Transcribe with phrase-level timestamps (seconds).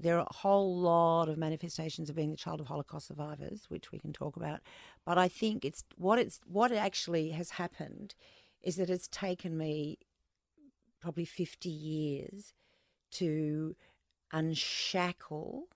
[0.00, 3.90] There are a whole lot of manifestations of being the child of Holocaust survivors, which
[3.90, 4.60] we can talk about.
[5.04, 8.14] But I think it's what it's what actually has happened
[8.62, 9.98] is that it's taken me
[11.00, 12.54] probably 50 years
[13.12, 13.76] to
[14.32, 15.68] unshackle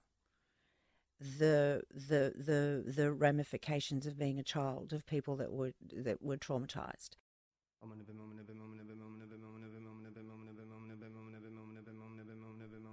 [1.20, 6.37] the the the the ramifications of being a child of people that were that were
[6.37, 7.11] traumatized.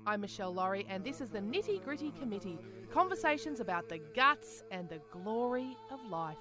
[0.05, 2.57] I'm Meshel Laurie, and this is the Nitty Gritty Committee
[2.91, 6.37] conversations about the guts and the glory of life.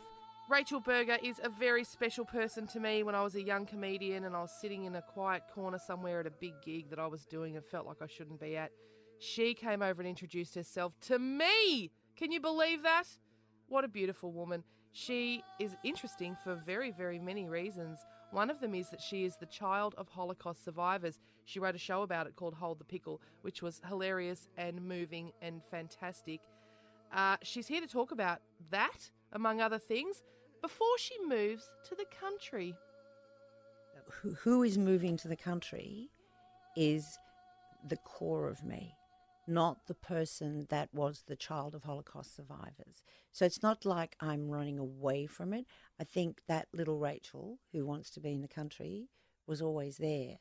[0.49, 4.25] Rachel Berger is a very special person to me when I was a young comedian
[4.25, 7.07] and I was sitting in a quiet corner somewhere at a big gig that I
[7.07, 8.71] was doing and felt like I shouldn't be at.
[9.19, 11.91] She came over and introduced herself to me.
[12.17, 13.09] Can you believe that?
[13.69, 14.65] What a beautiful woman.
[14.93, 17.99] She is interesting for very, very many reasons.
[18.31, 21.19] One of them is that she is the child of Holocaust survivors.
[21.45, 25.33] She wrote a show about it called Hold the Pickle, which was hilarious and moving
[25.41, 26.41] and fantastic.
[27.13, 28.41] Uh, she's here to talk about
[28.71, 30.23] that, among other things,
[30.61, 32.75] before she moves to the country.
[34.11, 36.11] Who, who is moving to the country
[36.77, 37.19] is
[37.89, 38.95] the core of me,
[39.49, 43.03] not the person that was the child of Holocaust survivors.
[43.33, 45.67] So it's not like I'm running away from it.
[46.01, 49.09] I think that little Rachel, who wants to be in the country,
[49.47, 50.39] was always there.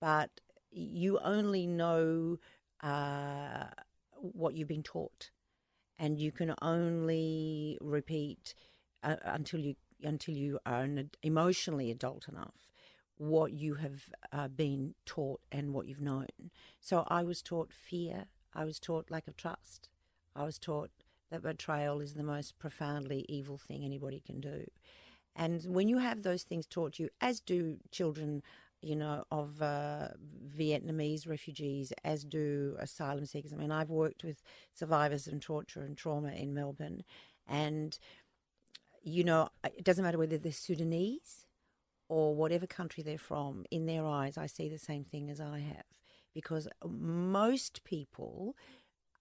[0.00, 2.38] But you only know
[2.82, 3.66] uh,
[4.14, 5.30] what you've been taught,
[5.98, 8.54] and you can only repeat
[9.02, 10.86] uh, until you until you are
[11.22, 12.70] emotionally adult enough
[13.18, 16.26] what you have uh, been taught and what you've known.
[16.80, 18.26] So I was taught fear.
[18.54, 19.88] I was taught lack of trust.
[20.34, 20.90] I was taught
[21.30, 24.66] that betrayal is the most profoundly evil thing anybody can do.
[25.34, 28.42] And when you have those things taught you, as do children,
[28.80, 30.08] you know, of uh,
[30.56, 33.52] Vietnamese refugees, as do asylum seekers.
[33.52, 37.02] I mean, I've worked with survivors of torture and trauma in Melbourne,
[37.46, 37.98] and
[39.02, 41.45] you know, it doesn't matter whether they're Sudanese
[42.08, 45.58] or whatever country they're from, in their eyes, I see the same thing as I
[45.58, 45.84] have.
[46.34, 48.56] Because most people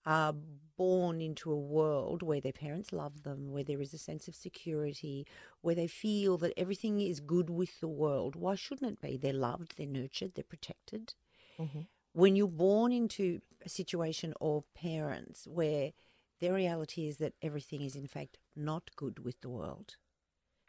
[0.05, 0.35] are
[0.77, 4.35] born into a world where their parents love them, where there is a sense of
[4.35, 5.25] security,
[5.61, 8.35] where they feel that everything is good with the world.
[8.35, 9.17] Why shouldn't it be?
[9.17, 11.15] They're loved, they're nurtured, they're protected.
[11.59, 11.81] Mm-hmm.
[12.13, 15.93] When you're born into a situation or parents where
[16.39, 19.95] their reality is that everything is, in fact, not good with the world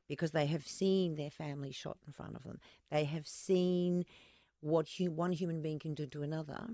[0.09, 2.61] because they have seen their family shot in front of them.
[2.91, 4.05] They have seen
[4.61, 6.69] what hu- one human being can do to another.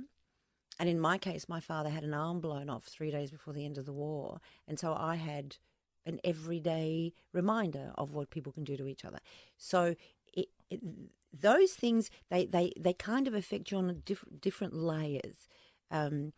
[0.79, 3.65] And in my case, my father had an arm blown off three days before the
[3.65, 4.41] end of the war.
[4.67, 5.57] And so I had
[6.07, 9.19] an everyday reminder of what people can do to each other.
[9.57, 9.95] So
[10.33, 10.81] it, it,
[11.33, 15.49] those things, they, they, they kind of affect you on diff- different layers.
[15.91, 16.33] Um,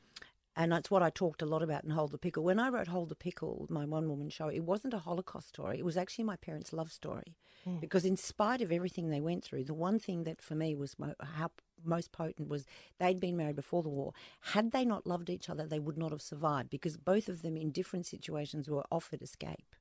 [0.57, 2.45] and that's what I talked a lot about in Hold the Pickle.
[2.45, 5.79] When I wrote Hold the Pickle, my one woman show, it wasn't a Holocaust story.
[5.79, 7.37] It was actually my parents' love story.
[7.67, 7.81] Mm.
[7.81, 10.97] Because in spite of everything they went through, the one thing that for me was
[10.99, 11.51] mo- how
[11.85, 12.67] most potent was
[12.99, 14.13] they'd been married before the war.
[14.53, 17.57] Had they not loved each other, they would not have survived because both of them
[17.57, 19.75] in different situations were offered escape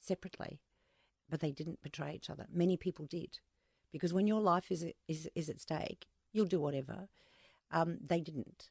[0.00, 0.60] separately,
[1.30, 2.46] but they didn't betray each other.
[2.52, 3.38] Many people did.
[3.92, 7.08] Because when your life is, is, is at stake, you'll do whatever.
[7.70, 8.70] Um, they didn't.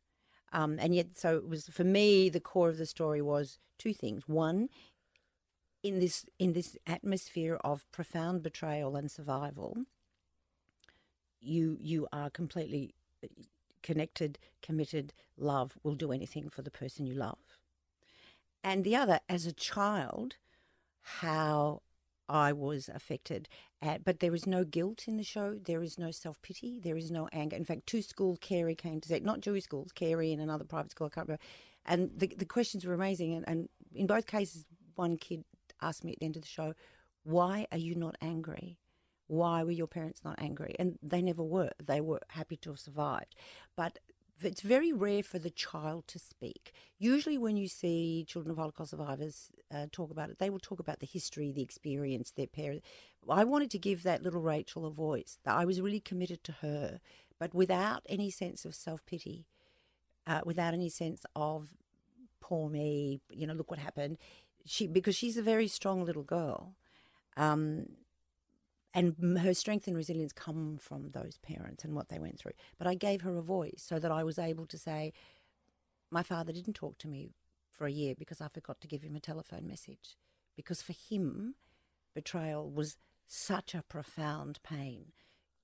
[0.54, 2.30] Um, and yet, so it was for me.
[2.30, 4.24] The core of the story was two things.
[4.28, 4.70] One,
[5.84, 9.86] in this in this atmosphere of profound betrayal and survival,
[11.42, 12.94] you you are completely
[13.24, 13.28] uh,
[13.84, 15.14] connected, committed.
[15.38, 17.60] Love will do anything for the person you love.
[18.64, 20.38] And the other, as a child,
[21.02, 21.82] how
[22.28, 23.48] I was affected.
[23.82, 25.56] But there is no guilt in the show.
[25.64, 26.80] There is no self pity.
[26.80, 27.56] There is no anger.
[27.56, 30.92] In fact, two school Carey came to say, not Jewish schools, Carey and another private
[30.92, 31.44] school, I can't remember.
[31.86, 33.36] And the, the questions were amazing.
[33.36, 35.44] And, and in both cases, one kid
[35.82, 36.74] asked me at the end of the show,
[37.24, 38.80] Why are you not angry?
[39.28, 40.76] Why were your parents not angry?
[40.78, 41.72] And they never were.
[41.84, 43.36] They were happy to have survived.
[43.76, 44.00] But
[44.42, 46.74] it's very rare for the child to speak.
[46.98, 50.80] Usually, when you see children of Holocaust survivors uh, talk about it, they will talk
[50.80, 52.86] about the history, the experience, their parents.
[53.30, 55.40] I wanted to give that little Rachel a voice.
[55.46, 57.00] I was really committed to her,
[57.40, 59.46] but without any sense of self pity,
[60.28, 61.70] uh, without any sense of
[62.42, 64.18] poor me, you know, look what happened.
[64.66, 66.76] She because she's a very strong little girl.
[67.38, 67.88] Um,
[68.96, 72.54] and her strength and resilience come from those parents and what they went through.
[72.78, 75.12] But I gave her a voice so that I was able to say,
[76.10, 77.36] My father didn't talk to me
[77.74, 80.16] for a year because I forgot to give him a telephone message.
[80.56, 81.56] Because for him,
[82.16, 82.96] betrayal was
[83.28, 85.08] such a profound pain.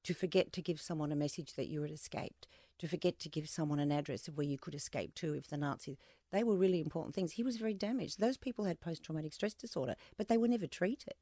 [0.05, 2.47] To forget to give someone a message that you had escaped,
[2.79, 5.57] to forget to give someone an address of where you could escape to if the
[5.57, 5.97] Nazis,
[6.31, 7.33] they were really important things.
[7.33, 8.19] He was very damaged.
[8.19, 11.13] Those people had post traumatic stress disorder, but they were never treated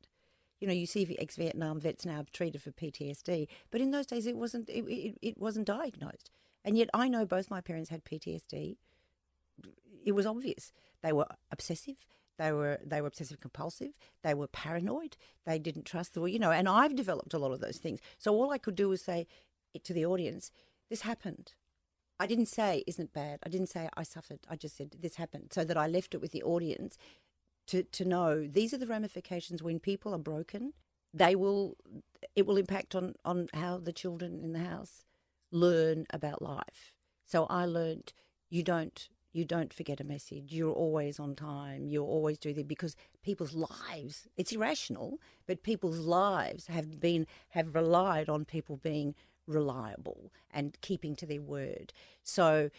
[0.60, 4.36] you know, you see ex-Vietnam vets now treated for PTSD, but in those days it
[4.36, 6.30] wasn't it, it, it wasn't diagnosed.
[6.66, 8.78] And yet I know both my parents had PTSD.
[10.06, 10.72] It was obvious.
[11.02, 11.96] They were obsessive.
[12.38, 13.92] They were they were obsessive compulsive.
[14.24, 15.18] They were paranoid.
[15.46, 16.52] They didn't trust the you know.
[16.52, 18.00] And I've developed a lot of those things.
[18.18, 19.28] So all I could do was say
[19.84, 20.52] to the audience,
[20.90, 21.54] "This happened."
[22.22, 24.40] I didn't say, "Isn't bad?" I didn't say I suffered.
[24.50, 26.98] I just said this happened, so that I left it with the audience
[27.70, 30.74] to, to know these are the ramifications when people are broken.
[31.14, 31.76] They will,
[32.36, 35.06] it will impact on, on how the children in the house
[35.52, 36.94] learn about life.
[37.26, 38.14] So I learned
[38.50, 40.52] you don't you don't forget a message.
[40.52, 41.88] You're always on time.
[41.88, 48.28] You're always do because people's lives, it's irrational, but people's lives have been, have relied
[48.28, 49.14] on people being
[49.46, 51.94] reliable and keeping to their word.
[52.24, 52.70] So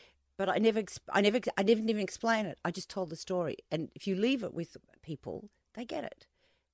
[0.40, 0.82] but I never,
[1.12, 2.58] I never, I never even explain it.
[2.64, 6.26] I just told the story, and if you leave it with people, they get it.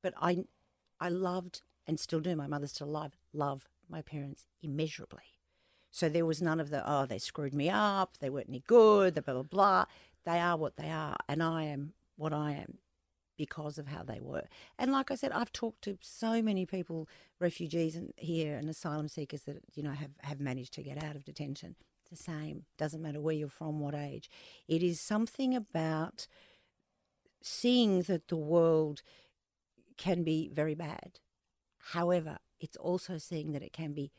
[0.05, 0.45] But I,
[1.01, 2.37] I loved and still do.
[2.37, 3.17] My mother's still alive.
[3.33, 5.35] Love my parents immeasurably.
[5.91, 9.17] So there was none of the oh they screwed me up, they weren't any good,
[9.17, 9.85] the blah blah blah.
[10.25, 12.79] They are what they are, and I am what I am
[13.37, 14.45] because of how they were.
[14.79, 17.09] And like I said, I've talked to so many people,
[17.41, 21.17] refugees and here and asylum seekers that you know have have managed to get out
[21.17, 21.75] of detention
[22.09, 22.65] the same.
[22.77, 24.31] Doesn't matter where you're from, what age.
[24.69, 26.27] It is something about
[27.43, 29.03] seeing that the world
[29.97, 31.21] can be very bad.
[31.93, 34.11] However, it's also seeing that it can be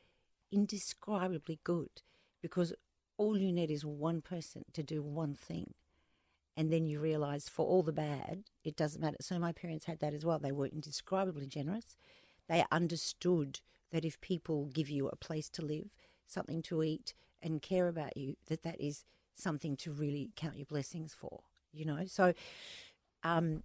[0.52, 2.02] indescribably good
[2.42, 2.74] because
[3.18, 5.74] all you need is one person to do one thing.
[6.56, 9.18] And then you realize for all the bad, it doesn't matter.
[9.22, 10.40] So my parents had that as well.
[10.40, 11.96] They were indescribably generous.
[12.48, 13.60] They understood
[13.92, 15.94] that if people give you a place to live,
[16.26, 19.04] something to eat, and care about you, that that is
[19.36, 21.42] something to really count your blessings for,
[21.72, 22.06] you know?
[22.06, 22.34] So
[23.24, 23.64] um,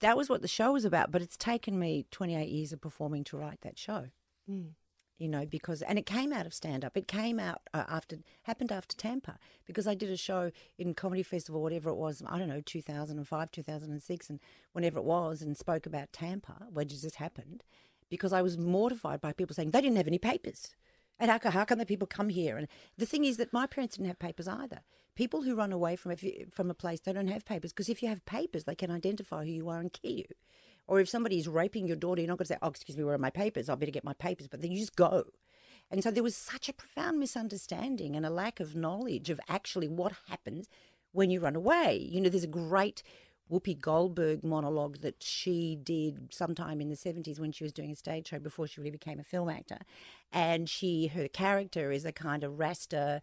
[0.00, 3.24] that was what the show was about, but it's taken me 28 years of performing
[3.24, 4.06] to write that show.
[4.50, 4.70] Mm.
[5.18, 6.94] You know, because, and it came out of stand up.
[6.94, 11.22] It came out uh, after, happened after Tampa, because I did a show in Comedy
[11.22, 14.40] Festival, whatever it was, I don't know, 2005, 2006, and
[14.72, 17.64] whenever it was, and spoke about Tampa, where just happened,
[18.10, 20.76] because I was mortified by people saying they didn't have any papers.
[21.18, 22.56] And how, how can the people come here?
[22.56, 22.68] And
[22.98, 24.80] the thing is that my parents didn't have papers either.
[25.14, 28.02] People who run away from a, from a place, they don't have papers because if
[28.02, 30.26] you have papers, they can identify who you are and kill you.
[30.86, 33.02] Or if somebody is raping your daughter, you're not going to say, "Oh, excuse me,
[33.02, 33.68] where are my papers?
[33.68, 35.24] I better get my papers." But then you just go.
[35.90, 39.88] And so there was such a profound misunderstanding and a lack of knowledge of actually
[39.88, 40.68] what happens
[41.12, 41.96] when you run away.
[41.96, 43.02] You know, there's a great
[43.50, 47.96] Whoopi Goldberg monologue that she did sometime in the 70s when she was doing a
[47.96, 49.78] stage show before she really became a film actor.
[50.32, 53.22] And she, her character is a kind of Rasta,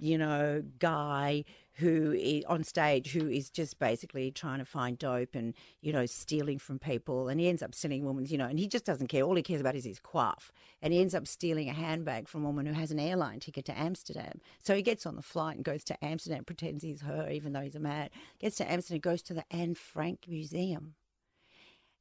[0.00, 1.44] you know, guy
[1.78, 6.06] who is on stage who is just basically trying to find dope and, you know,
[6.06, 7.28] stealing from people.
[7.28, 9.22] And he ends up stealing women's, you know, and he just doesn't care.
[9.22, 10.52] All he cares about is his quaff.
[10.80, 13.64] And he ends up stealing a handbag from a woman who has an airline ticket
[13.66, 14.40] to Amsterdam.
[14.62, 17.62] So he gets on the flight and goes to Amsterdam, pretends he's her, even though
[17.62, 18.10] he's a man.
[18.38, 20.94] Gets to Amsterdam, goes to the Anne Frank Museum.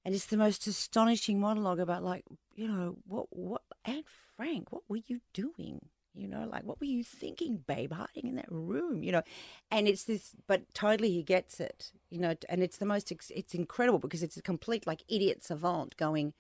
[0.06, 2.26] And it's the most astonishing monologue about, like,
[2.56, 4.04] you know, what, what, Anne
[4.36, 5.80] Frank, what were you doing?
[6.16, 9.04] You know, like, what were you thinking, babe, hiding in that room?
[9.04, 9.24] You know,
[9.72, 13.56] and it's this, but totally he gets it, you know, and it's the most, it's
[13.56, 16.34] incredible because it's a complete, like, idiot savant going,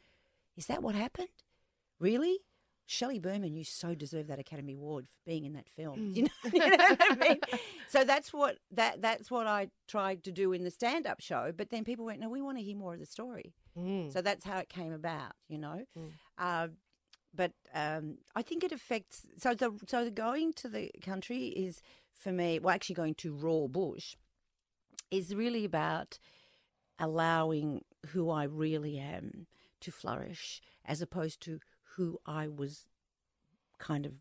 [0.55, 1.29] is that what happened?
[1.99, 2.39] Really?
[2.85, 5.97] Shelley Berman, you so deserve that Academy Award for being in that film.
[5.97, 6.13] Mm.
[6.15, 7.39] You, know, you know what I mean?
[7.87, 11.53] So that's what that that's what I tried to do in the stand up show.
[11.55, 13.53] But then people went, no, we want to hear more of the story.
[13.77, 14.11] Mm.
[14.11, 15.31] So that's how it came about.
[15.47, 15.85] You know.
[16.37, 16.67] Uh,
[17.33, 19.27] but um, I think it affects.
[19.37, 21.81] So the so the going to the country is
[22.13, 22.59] for me.
[22.59, 24.15] Well, actually going to raw bush
[25.11, 26.19] is really about
[26.99, 29.47] allowing who I really am
[29.81, 31.59] to flourish, as opposed to
[31.95, 32.87] who I was
[33.77, 34.13] kind of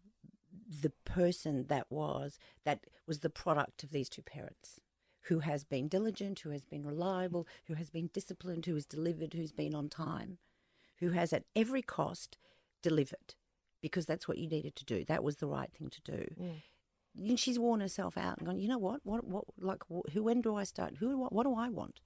[0.80, 4.80] the person that was that was the product of these two parents
[5.26, 9.34] who has been diligent who has been reliable who has been disciplined who has delivered
[9.34, 10.38] who's been on time
[10.98, 12.36] who has at every cost
[12.82, 13.34] delivered
[13.80, 16.60] because that's what you needed to do that was the right thing to do mm.
[17.28, 20.22] and she's worn herself out and gone you know what what what like wh- who
[20.22, 22.00] when do i start who what, what do i want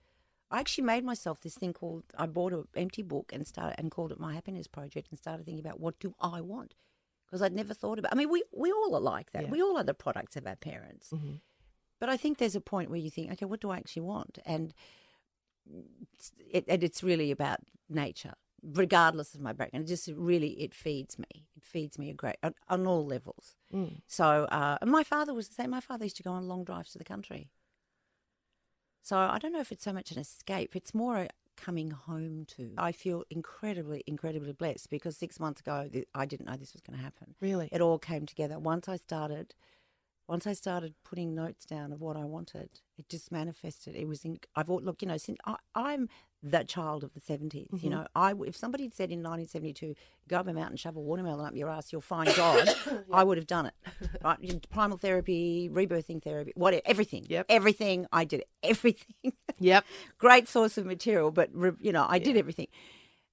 [0.48, 3.90] I actually made myself this thing called I bought an empty book and started and
[3.90, 6.74] called it my happiness project and started thinking about what do I want
[7.26, 8.12] because I'd never thought about.
[8.12, 9.44] I mean, we we all are like that.
[9.44, 9.50] Yeah.
[9.50, 11.10] We all are the products of our parents.
[11.10, 11.34] Mm-hmm.
[11.98, 14.38] But I think there's a point where you think, okay, what do I actually want?
[14.44, 14.74] And
[15.70, 15.84] mm,
[16.50, 19.84] it, and it's really about nature, regardless of my background.
[19.84, 21.46] It just really it feeds me.
[21.56, 23.56] It feeds me a great on, on all levels.
[24.06, 25.70] So uh, and my father was the same.
[25.70, 27.50] My father used to go on long drives to the country.
[29.02, 30.74] So I don't know if it's so much an escape.
[30.74, 32.72] It's more a coming home to.
[32.76, 36.82] I feel incredibly, incredibly blessed because six months ago th- I didn't know this was
[36.82, 37.34] going to happen.
[37.40, 37.68] Really?
[37.72, 39.54] it all came together once I started.
[40.28, 43.94] Once I started putting notes down of what I wanted, it just manifested.
[43.94, 44.40] It was in.
[44.56, 46.08] I've al- look, you know, since I, I'm
[46.50, 47.82] the child of the 70s.
[47.82, 49.94] You know, I if somebody had said in 1972,
[50.28, 52.74] "Go up a mountain, shove a watermelon up your ass, you'll find God,"
[53.12, 53.74] I would have done it.
[54.22, 54.70] Right?
[54.70, 57.26] Primal therapy, rebirthing therapy, whatever, everything.
[57.28, 57.46] Yep.
[57.48, 58.06] everything.
[58.12, 59.32] I did everything.
[59.58, 59.84] Yep.
[60.18, 62.68] Great source of material, but re- you know, I did everything.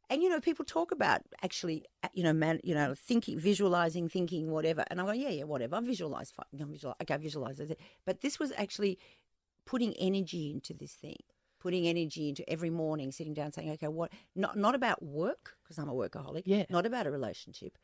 [0.10, 4.10] And you know, people talk about actually, uh, you know, man, you know, thinking, visualizing,
[4.10, 4.84] thinking, whatever.
[4.90, 5.76] And I go, yeah, yeah, whatever.
[5.76, 6.32] I visualize.
[6.40, 7.80] I visualize, okay, I visualize it.
[8.06, 9.00] But this was actually
[9.66, 11.18] putting energy into this thing,
[11.64, 14.12] putting energy into every morning, sitting down, saying, okay, what?
[14.36, 16.44] Not not about work because I'm a workaholic.
[16.46, 16.66] Yeah.
[16.70, 17.78] Not about a relationship.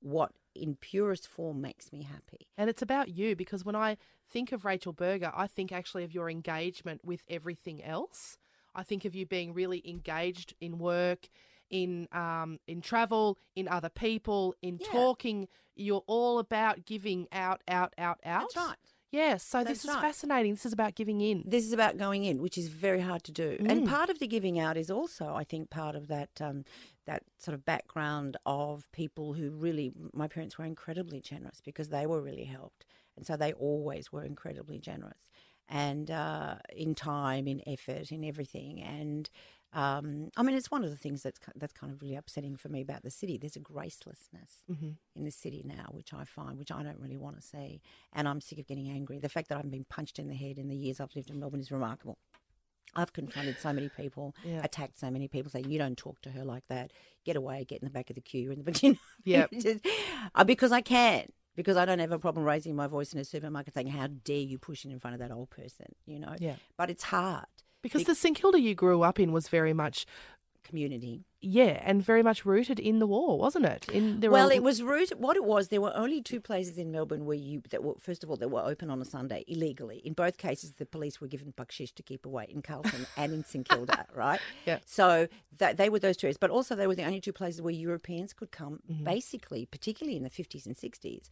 [0.00, 2.48] What in purest form makes me happy.
[2.58, 3.96] And it's about you because when I
[4.28, 8.38] think of Rachel Berger, I think actually of your engagement with everything else.
[8.74, 11.28] I think of you being really engaged in work,
[11.70, 14.88] in um, in travel, in other people, in Yeah.
[14.90, 15.48] talking.
[15.78, 18.48] You're all about giving out, out, out, out.
[18.54, 18.76] That's right.
[19.12, 19.36] Yeah.
[19.36, 20.00] So this is right.
[20.00, 20.52] fascinating.
[20.52, 21.44] This is about giving in.
[21.46, 23.56] This is about going in, which is very hard to do.
[23.60, 23.70] Mm.
[23.70, 26.64] And part of the giving out is also, I think, part of that um,
[27.06, 29.92] that sort of background of people who really.
[30.12, 32.84] My parents were incredibly generous because they were really helped,
[33.16, 35.30] and so they always were incredibly generous,
[35.68, 39.30] and uh, in time, in effort, in everything, and.
[39.76, 42.68] Um, I mean, it's one of the things that's that's kind of really upsetting for
[42.70, 43.36] me about the city.
[43.36, 44.64] There's a gracelessness
[45.14, 47.82] in the city now, which I find, which I don't really want to see,
[48.14, 49.18] and I'm sick of getting angry.
[49.18, 51.38] The fact that I've been punched in the head in the years I've lived in
[51.38, 52.16] Melbourne is remarkable.
[52.94, 54.62] I've confronted so many people, Yeah.
[54.64, 56.92] attacked so many people, saying you don't talk to her like that.
[57.24, 58.40] Get away, get in the back of the queue.
[58.44, 58.82] You're in the back.
[58.82, 59.50] You know, Yep.
[59.60, 59.86] just-
[60.34, 61.30] uh, because I can.
[61.54, 64.36] Because I don't have a problem raising my voice in a supermarket saying, "How dare
[64.38, 66.34] you push it in front of that old person?" You know.
[66.38, 66.56] Yeah.
[66.78, 67.46] But it's hard.
[67.82, 70.06] Because the St Kilda you grew up in was very much,
[70.64, 71.24] Community.
[71.40, 73.88] yeah, and very much rooted in the war, wasn't it?
[73.88, 75.20] In there well, it was rooted.
[75.20, 78.24] What it was, there were only two places in Melbourne where you that were first
[78.24, 79.98] of all that were open on a Sunday illegally.
[80.04, 83.44] In both cases, the police were given baksheesh to keep away in Carlton and in
[83.44, 84.40] St Kilda, right?
[84.64, 84.78] Yeah.
[84.84, 85.28] So
[85.58, 87.72] that they were those two areas, but also they were the only two places where
[87.72, 89.04] Europeans could come, Mm-hmm.
[89.04, 91.30] basically, particularly in the fifties and sixties,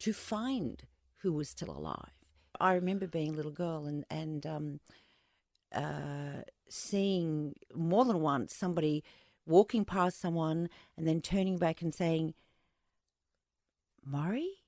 [0.00, 0.82] to find
[1.22, 2.12] who was still alive.
[2.60, 4.80] I remember being a little girl and and um,
[5.74, 9.04] uh, seeing more than once somebody
[9.46, 12.34] walking past someone and then turning back and saying,
[14.04, 14.62] Murray?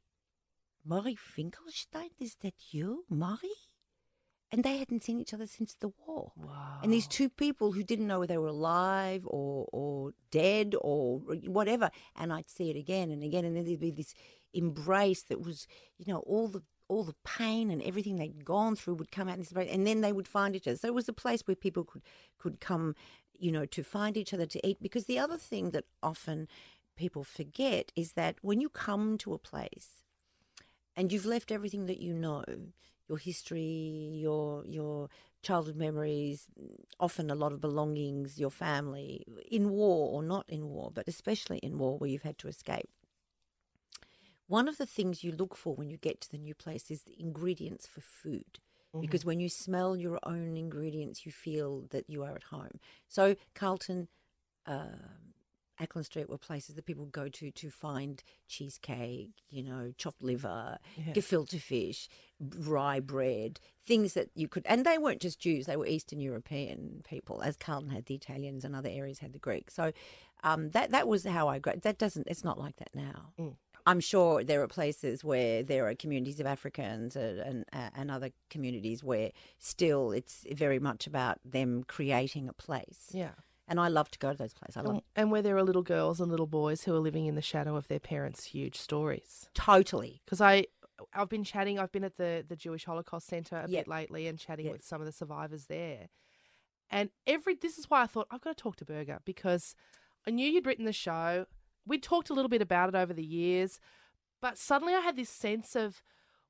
[0.85, 2.11] Murray Finkelstein?
[2.19, 3.57] Is that you, Murray?
[4.53, 6.33] And they hadn't seen each other since the war.
[6.37, 6.81] Wow.
[6.83, 11.19] And these two people who didn't know whether they were alive or, or dead or
[11.47, 11.91] whatever.
[12.17, 13.45] And I'd see it again and again.
[13.45, 14.15] And then there'd be this
[14.53, 18.95] embrace that was, you know, all the all the pain and everything they'd gone through
[18.95, 19.71] would come out in this embrace.
[19.73, 20.77] And then they would find each other.
[20.77, 22.03] So it was a place where people could,
[22.37, 22.97] could come,
[23.39, 24.79] you know, to find each other to eat.
[24.83, 26.49] Because the other thing that often
[26.97, 30.03] people forget is that when you come to a place
[30.97, 32.45] and you've left everything that you know
[33.09, 35.09] your history your your
[35.43, 36.47] childhood memories
[36.99, 41.57] often a lot of belongings your family in war or not in war but especially
[41.59, 42.91] in war where you've had to escape
[44.51, 47.03] one of the things you look for when you get to the new place is
[47.03, 48.59] the ingredients for food
[49.01, 52.77] because when you smell your own ingredients you feel that you are at home
[53.09, 54.09] so carlton
[54.67, 55.31] um
[55.81, 60.79] Acland Street were places that people go to to find cheesecake, you know, chopped liver,
[60.97, 61.15] Yeah.
[61.15, 64.67] gefilte fish, rye bread, things that you could.
[64.67, 68.65] And they weren't just Jews; they were Eastern European people, as Carlton had the Italians
[68.65, 69.73] and other areas had the Greeks.
[69.75, 69.93] So
[70.45, 71.75] um, that that was how I grew.
[71.81, 72.27] That doesn't.
[72.29, 73.33] It's not like that now.
[73.39, 73.57] Mm.
[73.91, 77.65] I'm sure there are places where there are communities of Africans and, and,
[77.99, 83.09] and other communities where still it's very much about them creating a place.
[83.13, 83.35] Yeah.
[83.69, 84.77] And I love to go to those places.
[84.77, 87.27] I love And, and where there are little girls and little boys who are living
[87.27, 89.49] in the shadow of their parents' huge stories.
[89.55, 90.21] totally.
[90.25, 90.67] Because I,
[91.15, 91.79] I've been chatting.
[91.79, 93.85] I've been at the the Jewish Holocaust Centre a Yep.
[93.87, 94.73] bit lately and chatting Yep.
[94.73, 96.09] with some of the survivors there.
[96.91, 99.75] And every this is why I thought I've got to talk to Berger because
[100.27, 101.47] I knew you'd written the show.
[101.91, 103.81] We'd talked a little bit about it over the years,
[104.41, 106.03] but suddenly I had this sense of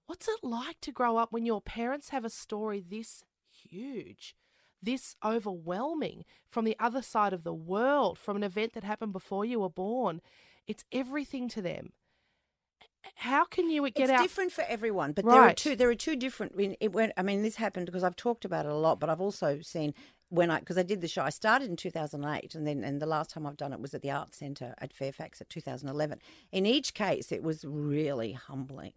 [0.04, 4.36] what's it like to grow up when your parents have a story this huge,
[4.82, 9.46] this overwhelming from the other side of the world, from an event that happened before
[9.46, 10.20] you were born.
[10.66, 11.94] It's everything to them.
[13.14, 14.22] How can you get it's out?
[14.22, 15.74] different for everyone, but there are two.
[15.74, 16.52] There are two different.
[16.52, 19.00] I mean, it went, I mean, this happened because I've talked about it a lot,
[19.00, 19.94] but I've also seen
[20.30, 21.22] when I because I did the show.
[21.22, 24.02] I started in 2008, and then and the last time I've done it was at
[24.02, 26.18] the Arts Centre at Fairfax at 2011.
[26.52, 28.94] In each case, it was really humbling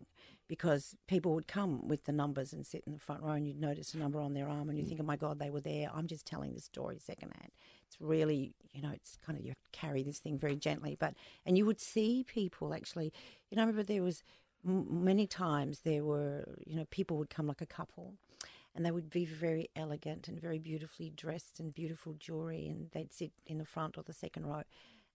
[0.47, 3.59] because people would come with the numbers and sit in the front row, and you'd
[3.59, 5.89] notice a number on their arm, and you think, "Oh my God, they were there."
[5.93, 7.51] I'm just telling the story secondhand.
[7.87, 11.57] It's really, you know, it's kind of you carry this thing very gently, but and
[11.57, 13.11] you would see people actually.
[13.49, 14.23] You know, I remember there was
[14.63, 18.13] many times there were, you know, people would come like a couple
[18.75, 23.13] and they would be very elegant and very beautifully dressed and beautiful jewelry and they'd
[23.13, 24.63] sit in the front or the second row.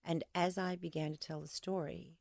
[0.04, 2.16] And as I began to tell the story,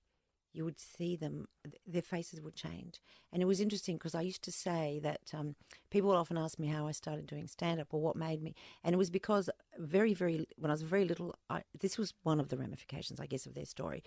[0.53, 3.00] you would see them, th- their faces would change.
[3.32, 5.56] And it was interesting because I used to say that um,
[5.91, 8.56] people would often ask me how I started doing stand up or what made me.
[8.84, 12.39] And it was because very, very, when I was very little, I, this was one
[12.39, 14.03] of the ramifications, I guess, of their story.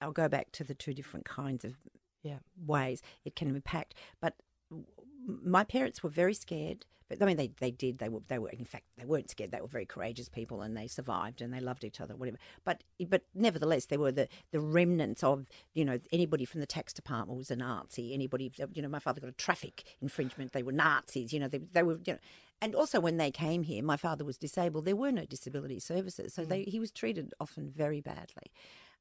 [0.00, 1.74] I'll go back to the two different kinds of
[2.22, 2.38] Yeah.
[2.56, 3.94] ways it can impact.
[4.20, 4.34] But
[5.26, 6.86] my parents were very scared.
[7.08, 7.98] But I mean, they, they did.
[7.98, 9.50] They were they were in fact they weren't scared.
[9.50, 12.38] They were very courageous people, and they survived and they loved each other, whatever.
[12.64, 16.92] But but nevertheless, they were the, the remnants of you know anybody from the tax
[16.92, 18.14] department was a Nazi.
[18.14, 20.52] Anybody you know, my father got a traffic infringement.
[20.52, 21.34] They were Nazis.
[21.34, 22.18] You know, they they were you know.
[22.62, 24.84] And also, when they came here, my father was disabled.
[24.84, 28.52] There were no disability services, so they, he was treated often very badly.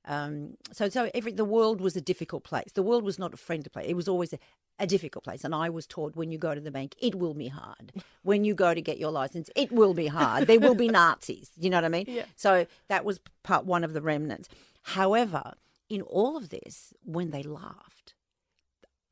[0.06, 2.72] Um, so, so every the world was a difficult place.
[2.74, 3.86] The world was not a friendly place.
[3.88, 4.39] It was always a,
[4.82, 5.44] a difficult place.
[5.44, 7.94] And I was taught when you go to the bank, it will be hard.
[8.24, 10.48] When you go to get your license, it will be hard.
[10.48, 11.52] There will be Nazis.
[11.58, 12.06] You know what I mean?
[12.08, 12.26] Yeah.
[12.36, 14.50] So that was part one of the remnants.
[14.82, 15.54] However,
[15.88, 18.15] in all of this, when they laughed,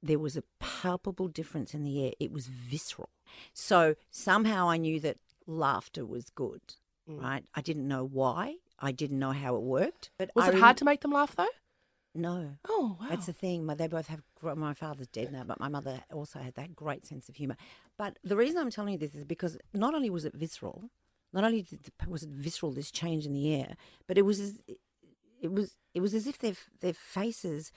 [0.02, 2.14] there was a palpable difference in the air.
[2.20, 3.10] It was visceral.
[3.54, 6.62] So somehow I knew that laughter was good.
[7.10, 7.22] Mm.
[7.22, 7.44] Right?
[7.54, 8.56] I didn't know why.
[8.80, 10.10] I didn't know how it worked.
[10.18, 11.48] But Was I it hard to make them laugh though?
[12.20, 12.58] No.
[12.68, 13.08] Oh wow.
[13.10, 13.66] That's the thing.
[13.66, 14.22] My, they both have.
[14.42, 17.56] My father's dead now, but my mother also had that great sense of humour.
[17.98, 20.90] But the reason I'm telling you this is because not only was it visceral,
[21.34, 23.76] not only did the, was it visceral, this change in the air,
[24.08, 24.62] but it was as,
[25.42, 27.72] it was it was as if their their faces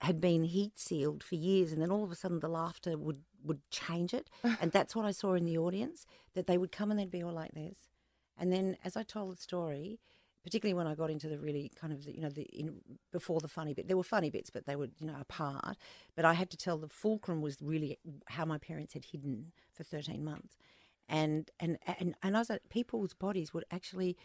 [0.00, 3.22] had been heat sealed for years, and then all of a sudden the laughter would
[3.44, 4.28] would change it,
[4.60, 6.06] and that's what I saw in the audience.
[6.34, 7.78] That they would come and they'd be all like this,
[8.36, 10.00] and then as I told the story,
[10.42, 12.80] particularly when I got into the really kind of the, you know the in,
[13.12, 13.88] before the funny bit.
[13.88, 15.76] There were funny bits, but they were you know apart.
[16.16, 19.84] But I had to tell the fulcrum was really how my parents had hidden for
[19.84, 20.56] thirteen months,
[21.08, 24.16] and and and and I was like, people's bodies would actually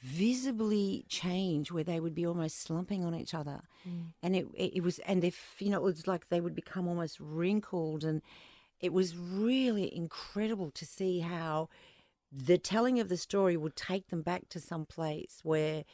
[0.00, 4.06] visibly change where they would be almost slumping on each other mm.
[4.20, 6.88] and it, it it was and if you know it was like they would become
[6.88, 8.20] almost wrinkled and
[8.80, 11.68] it was really incredible to see how
[12.32, 15.84] the telling of the story would take them back to some place where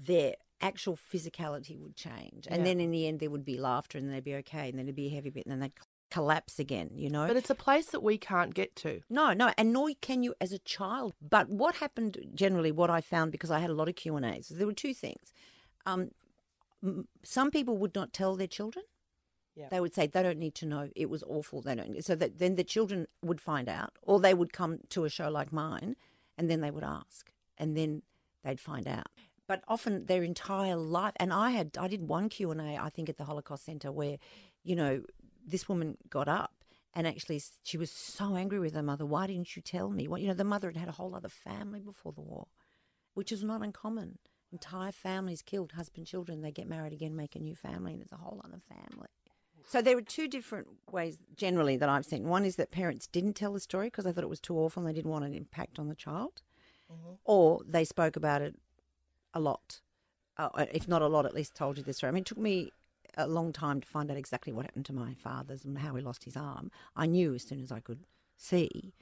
[0.00, 2.46] their actual physicality would change.
[2.48, 2.64] And Yeah.
[2.64, 4.68] then in the end, there would be laughter and they'd be okay.
[4.68, 5.72] And then it'd be a heavy bit and then they'd
[6.10, 7.26] collapse again, you know?
[7.26, 9.00] But it's a place that we can't get to.
[9.10, 11.14] No, no, and nor can you as a child.
[11.20, 14.24] But what happened generally, what I found because I had a lot of Q and
[14.24, 15.32] A's, there were two things.
[15.84, 16.10] Um,
[17.24, 18.84] some people would not tell their children.
[19.56, 19.68] Yeah.
[19.70, 20.88] They would say they don't need to know.
[20.96, 21.62] It was awful.
[21.62, 22.04] They don't.
[22.04, 25.28] So that then the children would find out, or they would come to a show
[25.28, 25.96] like mine,
[26.36, 28.02] and then they would ask, and then
[28.42, 29.06] they'd find out.
[29.46, 32.88] But often their entire life, and I had, I did one Q and A, I
[32.88, 34.16] think at the Holocaust Centre, where,
[34.62, 35.02] you know,
[35.46, 36.52] this woman got up
[36.94, 39.04] and actually she was so angry with her mother.
[39.04, 40.08] Why didn't you tell me?
[40.08, 42.46] Well, you know, the mother had had a whole other family before the war,
[43.14, 44.18] which is not uncommon.
[44.52, 46.40] Entire families killed, husband, children.
[46.40, 49.08] They get married again, make a new family, and it's a whole other family.
[49.66, 52.28] So there were two different ways generally that I've seen.
[52.28, 54.80] One is that parents didn't tell the story because they thought it was too awful
[54.80, 56.42] and they didn't want an impact on the child,
[57.24, 58.54] or they spoke about it
[59.32, 59.80] a lot,
[60.36, 62.08] uh, if not a lot, at least told you this story.
[62.08, 62.70] I mean, it took me
[63.16, 66.02] a long time to find out exactly what happened to my father's and how he
[66.02, 66.70] lost his arm.
[66.94, 68.04] I knew as soon as I could
[68.36, 68.92] see,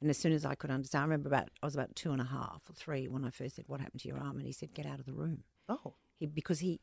[0.00, 1.02] and as soon as I could understand.
[1.02, 3.56] I remember about I was about two and a half or three when I first
[3.56, 5.94] said, "What happened to your arm?" And he said, "Get out of the room." Oh.
[6.18, 6.80] He because he.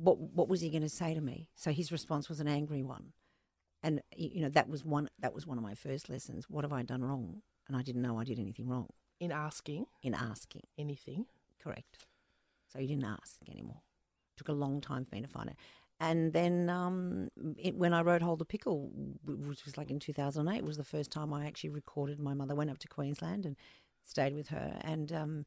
[0.00, 1.48] What what was he going to say to me?
[1.56, 3.12] So his response was an angry one,
[3.82, 6.46] and you know that was one that was one of my first lessons.
[6.48, 7.42] What have I done wrong?
[7.66, 8.88] And I didn't know I did anything wrong
[9.20, 10.62] In asking in asking.
[10.78, 11.26] anything.
[11.62, 12.06] Correct.
[12.72, 13.82] So he didn't ask anymore.
[14.36, 15.56] took a long time for me to find it.
[16.00, 18.90] And then um, it, when I wrote Hold the Pickle,
[19.26, 22.54] which was like in 2008, was the first time I actually recorded my mother.
[22.54, 23.56] Went up to Queensland and
[24.04, 25.44] stayed with her and um,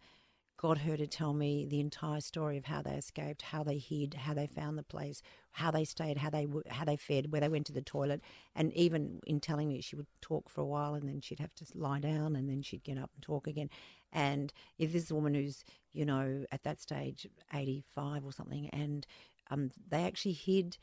[0.61, 4.13] got her to tell me the entire story of how they escaped, how they hid,
[4.13, 7.49] how they found the place, how they stayed, how they how they fed, where they
[7.49, 8.21] went to the toilet,
[8.55, 11.55] and even in telling me, she would talk for a while and then she'd have
[11.55, 13.71] to lie down and then she'd get up and talk again.
[14.13, 19.07] And if this woman who's you know at that stage 85 or something, and
[19.49, 20.77] um, they actually hid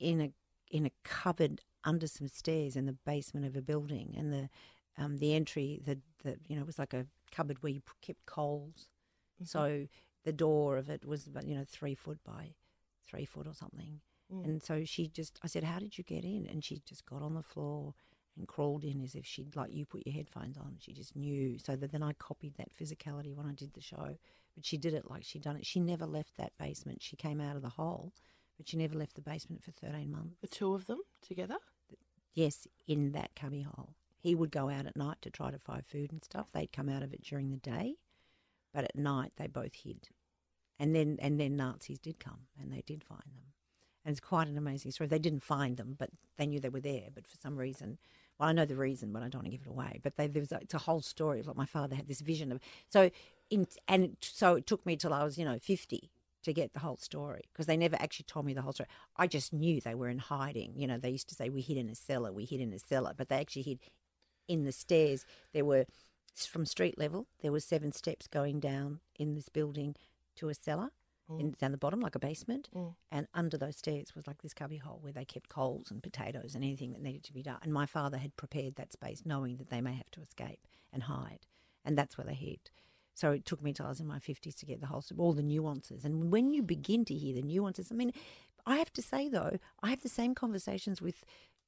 [0.00, 0.32] in a
[0.70, 4.48] in a cupboard under some stairs in the basement of a building, and the
[4.96, 8.24] um, the entry the the you know it was like a cupboard where you kept
[8.24, 8.88] coals.
[9.42, 9.84] So mm-hmm.
[10.24, 12.54] the door of it was about you know three foot by
[13.08, 14.00] three foot or something.
[14.32, 14.44] Mm.
[14.44, 17.22] And so she just I said, "How did you get in?" And she just got
[17.22, 17.94] on the floor
[18.36, 20.76] and crawled in as if she'd like you put your headphones on.
[20.78, 21.58] She just knew.
[21.58, 24.16] So that then I copied that physicality when I did the show.
[24.54, 25.66] But she did it like she'd done it.
[25.66, 27.02] She never left that basement.
[27.02, 28.12] She came out of the hole,
[28.56, 30.36] but she never left the basement for 13 months.
[30.40, 31.56] The two of them together?
[32.34, 33.94] Yes, in that cubby hole.
[34.20, 36.48] He would go out at night to try to find food and stuff.
[36.52, 37.96] They'd come out of it during the day,
[38.74, 40.08] but at night they both hid.
[40.78, 43.52] And then and then Nazis did come and they did find them.
[44.04, 45.08] And it's quite an amazing story.
[45.08, 47.08] They didn't find them, but they knew they were there.
[47.14, 47.96] But for some reason,
[48.38, 50.00] well, I know the reason, but I don't want to give it away.
[50.02, 51.42] But they, there was a, it's a whole story.
[51.42, 52.60] Like my father had this vision of
[52.90, 53.10] so,
[53.48, 56.10] in, and it, so it took me till I was you know fifty
[56.42, 58.88] to get the whole story because they never actually told me the whole story.
[59.16, 60.74] I just knew they were in hiding.
[60.76, 62.78] You know, they used to say we hid in a cellar, we hid in a
[62.78, 63.78] cellar, but they actually hid
[64.48, 65.24] in the stairs.
[65.54, 65.86] There were
[66.44, 67.26] from street level.
[67.42, 69.94] There were seven steps going down in this building
[70.36, 70.90] to a cellar.
[71.30, 71.40] Mm.
[71.40, 72.94] In, down the bottom, like a basement, mm.
[73.10, 76.54] and under those stairs was like this cubby hole where they kept coals and potatoes
[76.54, 77.56] and anything that needed to be done.
[77.62, 80.60] And my father had prepared that space, knowing that they may have to escape
[80.92, 81.46] and hide,
[81.82, 82.70] and that's where they hid.
[83.14, 85.32] So it took me till I was in my fifties to get the whole all
[85.32, 86.04] the nuances.
[86.04, 88.12] And when you begin to hear the nuances, I mean,
[88.66, 91.24] I have to say though, I have the same conversations with,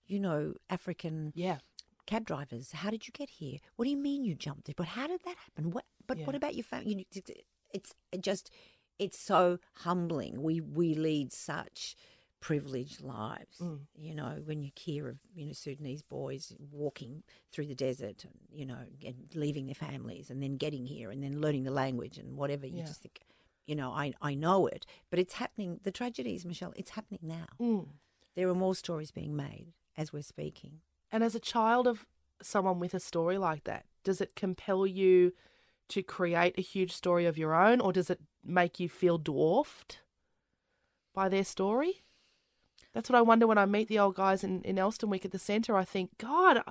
[0.07, 1.59] you know, African Yeah.
[2.07, 2.73] Cab drivers.
[2.73, 3.59] How did you get here?
[3.77, 4.77] What do you mean you jumped it?
[4.77, 5.71] But how did that happen?
[5.71, 5.85] What?
[6.07, 7.07] But what about your family?
[7.13, 7.23] You,
[7.73, 8.51] it's it just
[8.99, 10.43] it's so humbling.
[10.43, 11.97] We we lead such
[12.41, 13.59] privileged lives.
[13.61, 13.81] Mm.
[13.97, 18.35] You know, when you hear of you know Sudanese boys walking through the desert, and,
[18.53, 22.19] you know, and leaving their families, and then getting here, and then learning the language
[22.19, 22.67] and whatever.
[22.67, 22.87] You Yeah.
[22.87, 23.21] just think,
[23.67, 25.81] you know, I I know it, but it's happening.
[25.83, 27.47] The tragedies, Meshel, it's happening now.
[27.61, 27.89] Mm.
[28.37, 30.81] There are more stories being made as we're speaking.
[31.11, 32.07] And as a child of
[32.43, 35.33] someone with a story like that, does it compel you
[35.89, 40.01] to create a huge story of your own, or does it make you feel dwarfed
[41.15, 42.03] by their story?
[42.93, 45.39] That's what I wonder when I meet the old guys in, in Elsternwick at the
[45.39, 45.77] centre.
[45.77, 46.63] I think, God,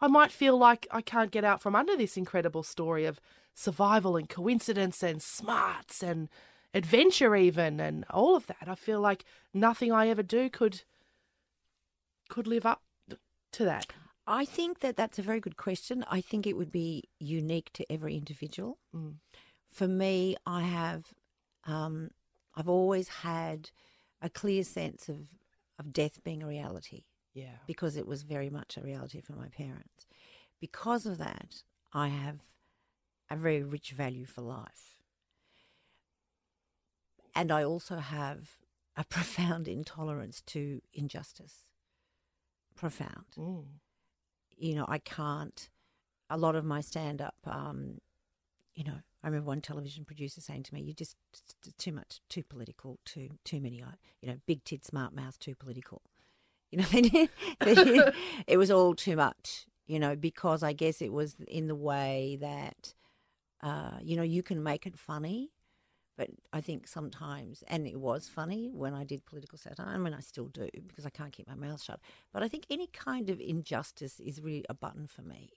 [0.00, 3.20] I might feel like I can't get out from under this incredible story of
[3.54, 6.28] survival and coincidence and smarts and
[6.74, 8.66] adventure, even, and all of that.
[8.66, 9.24] I feel like
[9.54, 10.82] nothing I ever do could
[12.28, 12.82] could live up
[13.52, 13.86] to that.
[14.26, 16.04] I think that that's a very good question.
[16.10, 18.78] I think it would be unique to every individual.
[18.94, 19.14] Mm.
[19.72, 21.14] For me, I have,
[21.64, 22.10] um,
[22.54, 23.70] I've always had
[24.20, 25.18] a clear sense of,
[25.78, 27.58] of death being a reality Yeah.
[27.66, 30.06] because it was very much a reality for my parents.
[30.60, 32.40] Because of that, I have
[33.30, 35.00] a very rich value for life.
[37.34, 38.56] And I also have
[38.96, 41.64] a profound intolerance to injustice.
[42.78, 43.64] Profound Mm.
[44.56, 45.68] you know, I can't.
[46.30, 48.00] A lot of my stand up, um,
[48.74, 51.16] you know, I remember one television producer saying to me, "You're just
[51.78, 55.54] too much, too political, too too many, uh, you know, big tit, smart mouth, too
[55.54, 56.02] political."
[56.70, 57.28] You know, they-
[58.46, 59.66] it was all too much.
[59.86, 62.94] You know, because I guess it was in the way that,
[63.62, 65.50] uh, you know, you can make it funny,
[66.18, 70.12] but I think sometimes, and it was funny when I did political satire, I mean,
[70.12, 72.00] I still do because I can't keep my mouth shut.
[72.32, 75.52] But I think any kind of injustice is really a button for me.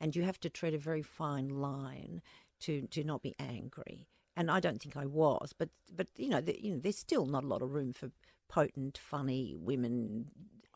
[0.00, 2.22] And you have to tread a very fine line
[2.60, 4.06] to, to not be angry.
[4.36, 7.26] And I don't think I was, but but you know, the, you know, there's still
[7.26, 8.10] not a lot of room for
[8.48, 10.26] potent, funny women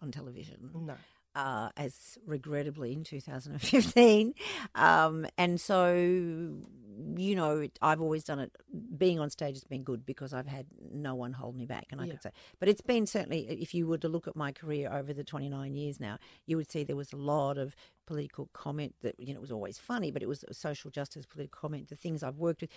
[0.03, 0.71] on television.
[0.75, 0.95] No.
[1.39, 4.35] Uh, as regrettably in 2015.
[4.75, 8.51] Um, and so, you know, it, I've always done it.
[8.97, 12.01] Being on stage has been good because I've had no one hold me back, and
[12.01, 12.13] I Yeah.
[12.15, 12.31] could say.
[12.59, 15.75] But it's been certainly, if you were to look at my career over the 29
[15.75, 19.41] years now, you would see there was a lot of political comment that you know
[19.41, 21.89] was always funny, but it was social justice, political comment.
[21.89, 22.71] The things I've worked with,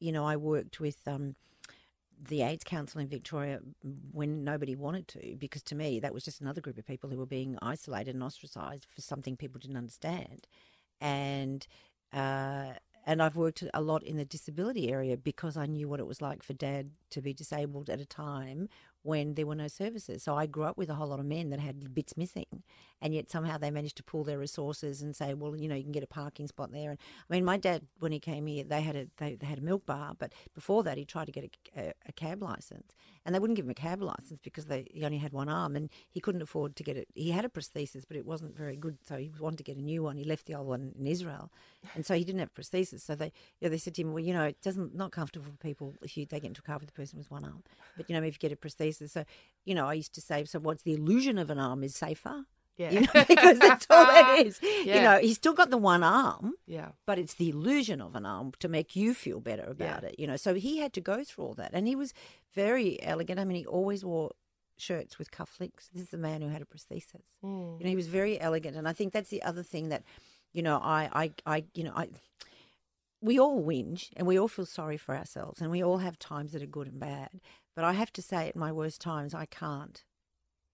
[0.00, 0.98] you know, I worked with.
[1.06, 1.36] Um,
[2.28, 3.60] the AIDS Council in Victoria
[4.12, 7.16] when nobody wanted to, because to me that was just another group of people who
[7.16, 10.46] were being isolated and ostracised for something people didn't understand,
[11.00, 11.66] and
[12.12, 12.74] uh,
[13.06, 16.20] and I've worked a lot in the disability area because I knew what it was
[16.20, 18.68] like for Dad to be disabled at a time
[19.02, 20.22] when there were no services.
[20.22, 22.62] So I grew up with a whole lot of men that had bits missing,
[23.00, 25.82] and yet somehow they managed to pool their resources and say, well, you know, you
[25.82, 26.90] can get a parking spot there.
[26.90, 29.58] And I mean, my dad when he came here, they had a they, they had
[29.58, 32.94] a milk bar, but before that, he tried to get a, a, a cab license,
[33.24, 35.76] and they wouldn't give him a cab license because they he only had one arm,
[35.76, 37.08] and he couldn't afford to get it.
[37.14, 39.82] He had a prosthesis, but it wasn't very good, so he wanted to get a
[39.82, 40.18] new one.
[40.18, 41.50] He left the old one in Israel,
[41.94, 43.00] and so he didn't have a prosthesis.
[43.00, 45.46] So they you know, they said to him, well, you know, it doesn't not comfortable
[45.50, 47.62] for people if you they get into a car with a person with one arm,
[47.96, 48.89] but you know, if you get a prosthesis.
[48.98, 49.24] So
[49.64, 52.44] you know, I used to say, so what's the illusion of an arm is safer.
[52.78, 52.90] Yeah.
[52.92, 54.58] You know, because that's all it is.
[54.62, 54.94] Yeah.
[54.96, 56.92] You know, he's still got the one arm, Yeah.
[57.06, 60.08] but it's the illusion of an arm to make you feel better about Yeah.
[60.08, 60.14] it.
[60.18, 62.14] You know, so he had to go through all that, and he was
[62.54, 63.38] very elegant.
[63.38, 64.30] I mean, he always wore
[64.78, 65.90] shirts with cufflinks.
[65.92, 67.20] This is a man who had a prosthesis.
[67.44, 67.78] Mm.
[67.80, 70.02] You know, he was very elegant, and I think that's the other thing that,
[70.54, 72.08] you know, I, I, I, you know, I.
[73.22, 76.52] We all whinge and we all feel sorry for ourselves, and we all have times
[76.52, 77.28] that are good and bad.
[77.74, 80.02] But I have to say, at my worst times, I can't.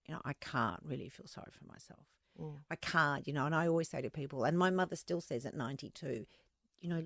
[0.07, 2.05] You know, I can't really feel sorry for myself.
[2.41, 2.59] Mm.
[2.71, 5.45] I can't, you know, and I always say to people, and my mother still says
[5.45, 6.25] at 92,
[6.79, 7.05] you know,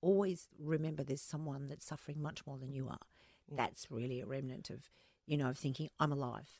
[0.00, 3.06] always remember there's someone that's suffering much more than you are.
[3.50, 3.56] Mm.
[3.56, 4.90] That's really a remnant of,
[5.26, 6.58] you know, of thinking, I'm alive.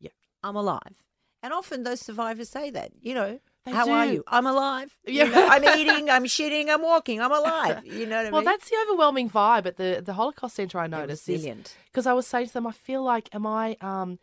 [0.00, 0.10] Yeah.
[0.42, 1.02] I'm alive.
[1.42, 3.38] And often those survivors say that, you know,
[3.70, 4.24] They how are you?
[4.26, 4.90] I'm alive.
[5.06, 5.24] You Yeah.
[5.26, 7.82] know, I'm eating, I'm shitting, I'm walking, I'm alive.
[7.84, 8.32] You know what I mean?
[8.32, 10.78] Well, that's the overwhelming vibe at the the Holocaust Centre.
[10.78, 14.18] I noticed because I was saying to them, I feel like, am I, um,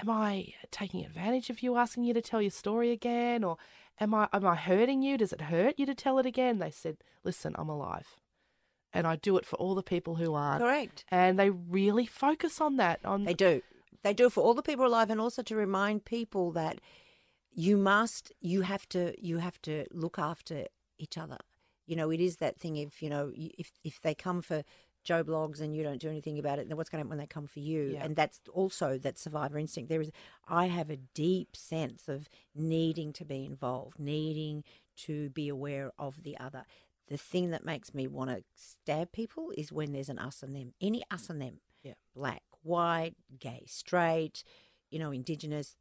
[0.00, 3.56] am I taking advantage of you, asking you to tell your story again, or
[4.00, 5.18] am I, am I hurting you?
[5.18, 6.58] Does it hurt you to tell it again?
[6.58, 8.06] They said, listen, I'm alive,
[8.92, 10.62] and I do it for all the people who aren't.
[10.62, 11.04] Correct.
[11.10, 13.00] And they really focus on that.
[13.04, 13.62] On They do.
[14.02, 16.80] They do it for all the people alive, and also to remind people that
[17.60, 20.66] you must, you have to, you have to look after
[20.98, 21.38] each other.
[21.86, 22.76] You know, it is that thing.
[22.76, 24.62] If you know, if if they come for
[25.02, 27.18] Joe Bloggs and you don't do anything about it, then what's going to happen when
[27.18, 27.92] they come for you?
[27.94, 28.04] Yeah.
[28.04, 29.88] And that's also that survivor instinct.
[29.88, 30.10] There is,
[30.48, 34.62] I have a deep sense of needing to be involved, needing
[34.98, 36.64] to be aware of the other.
[37.08, 40.54] The thing that makes me want to stab people is when there's an us and
[40.54, 41.94] them, any us and them Yeah.
[42.14, 44.44] black, white, gay, straight,
[44.90, 45.76] you know, indigenous,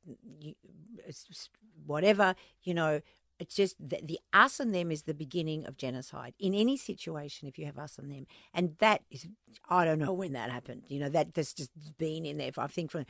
[1.85, 3.01] whatever, you know,
[3.39, 7.47] it's just the, the us and them is the beginning of genocide in any situation
[7.47, 8.27] if you have us and them.
[8.53, 9.27] And that is,
[9.69, 10.83] I don't know when that happened.
[10.89, 12.51] You know, that that's just been in there.
[12.57, 13.05] I think from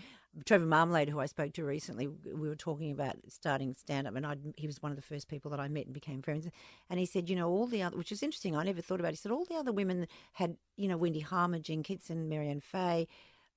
[0.46, 4.26] Trevor Marmalade, who I spoke to recently, we were talking about starting stand up, and
[4.26, 6.48] I he was one of the first people that I met and became friends.
[6.90, 9.10] And he said, you know, all the other, which is interesting, I never thought about.
[9.10, 9.14] It.
[9.14, 13.08] He said all the other women had, you know, Wendy Harmer, Jean Kitson, Maryanne Fahey.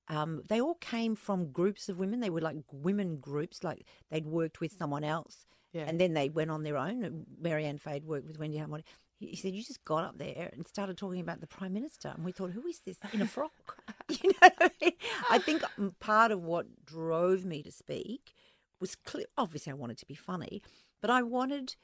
[0.07, 2.19] Um, they all came from groups of women.
[2.19, 5.85] They were like women groups, like they'd worked with someone else, Yeah.
[5.87, 7.25] and then they went on their own.
[7.41, 8.81] Maryanne Fahey had worked with Wendy Harmer.
[9.19, 12.09] He he said, "You just got up there and started talking about the prime minister,"
[12.09, 13.77] and we thought, "Who is this in a frock?"
[14.09, 14.91] you know, I, mean?
[15.29, 18.33] I think um, part of what drove me to speak
[18.81, 19.25] was clear.
[19.37, 20.61] Obviously, I wanted to be funny,
[21.01, 21.75] but I wanted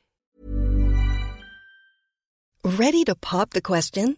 [2.65, 4.17] Ready to pop the question?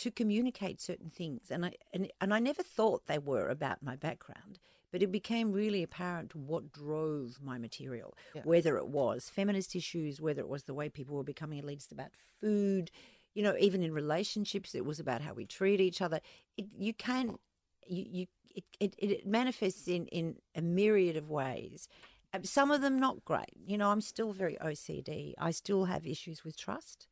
[0.00, 3.96] To communicate certain things and I and, and I never thought they were about my
[3.96, 4.58] background
[4.92, 8.42] but it became really apparent what drove my material Yeah.
[8.44, 12.12] whether it was feminist issues whether it was the way people were becoming elitist about
[12.40, 12.90] food
[13.34, 16.20] you know even in relationships it was about how we treat each other.
[16.56, 17.36] It, you can
[17.86, 21.88] you, you it, it, it manifests in in a myriad of ways
[22.42, 23.54] some of them not great.
[23.66, 27.06] You know i'm still very ocd i still have issues with trust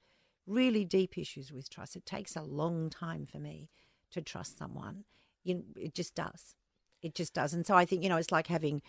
[0.49, 1.97] really deep issues with trust.
[1.97, 3.69] It takes a long time for me
[4.11, 5.05] to trust someone.
[5.45, 6.55] You, it just does.
[7.03, 7.55] It just does.
[7.55, 8.83] And so I think, you know, it's like having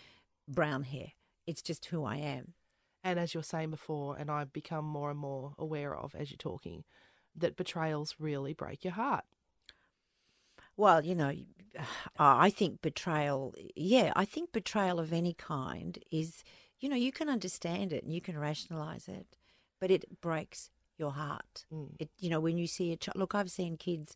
[0.48, 1.08] brown hair.
[1.46, 2.54] It's just who I am.
[3.04, 6.32] And as you were saying before, and I've become more and more aware of as
[6.32, 6.84] you're talking,
[7.36, 9.26] that betrayals really break your heart.
[10.76, 11.34] Well, you know,
[12.20, 16.44] I think betrayal, yeah, I think betrayal of any kind is,
[16.80, 19.28] you know, you can understand it and you can rationalize it,
[19.80, 20.70] but it breaks
[21.00, 21.66] your heart.
[21.74, 21.96] Mm.
[22.00, 24.16] It, you know, when you see a child, look, I've seen kids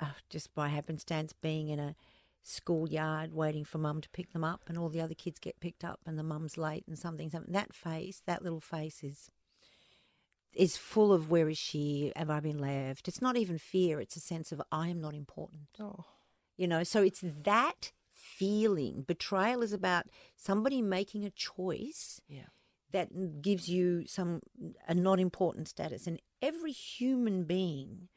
[0.00, 1.94] uh, just by happenstance being in a
[2.42, 5.84] schoolyard waiting for mum to pick them up, and all the other kids get picked
[5.84, 7.52] up, and the mum's late, and something, something.
[7.52, 9.30] That face, that little face is
[10.52, 12.12] is full of where is she?
[12.16, 13.08] Have I been left?
[13.08, 15.68] It's not even fear; it's a sense of I am not important.
[15.80, 16.04] Oh,
[16.56, 19.04] You know, so it's that feeling.
[19.06, 22.46] Betrayal is about somebody making a choice yeah.
[22.92, 24.40] That gives you some
[24.88, 26.06] a not important status.
[26.06, 28.08] And every human being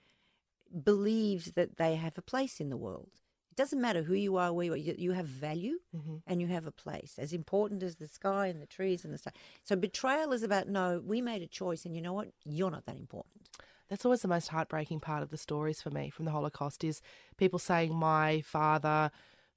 [0.83, 3.09] believes that they have a place in the world.
[3.51, 6.17] It doesn't matter who you are where you are you have value Mm-hmm.
[6.27, 9.17] and you have a place as important as the sky and the trees and the
[9.17, 12.29] stuff so betrayal is about no we made a choice and you know what?
[12.45, 13.49] You're not that important.
[13.89, 17.01] That's always the most heartbreaking part of the stories for me from the Holocaust is
[17.37, 19.09] people saying my father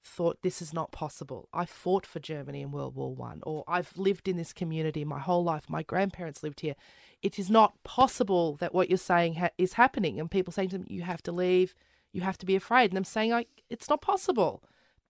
[0.04, 1.48] thought this is not possible.
[1.52, 5.20] I fought for Germany in World War One, or I've lived in this community my
[5.20, 5.70] whole life.
[5.70, 6.74] My grandparents lived here.
[7.22, 10.18] It is not possible that what you're saying ha- is happening.
[10.18, 11.74] And people saying to them, "You have to leave.
[12.12, 14.62] You have to be afraid." And I'm saying, "Like it's not possible.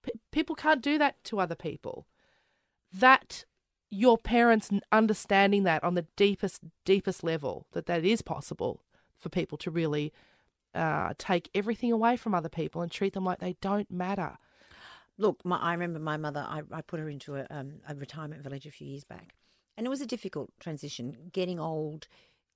[0.03, 2.07] P- people can't do that to other people."
[2.93, 3.45] That
[3.89, 8.83] your parents understanding that on the deepest deepest level that that is possible
[9.19, 10.13] for people to really
[10.75, 14.39] uh, take everything away from other people and treat them like they don't matter.
[15.19, 16.45] Look, my, I remember my mother.
[16.49, 19.35] I, I put her into a, um, a retirement village a few years back,
[19.77, 21.31] and it was a difficult transition.
[21.33, 22.09] Getting old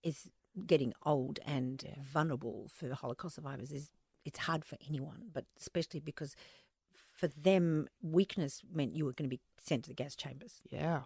[0.02, 0.30] is
[0.66, 3.90] getting old and vulnerable for Holocaust survivors is
[4.24, 6.34] it's hard for anyone, but especially because
[7.12, 10.60] for them weakness meant you were going to be sent to the gas chambers.
[10.70, 11.02] Yeah.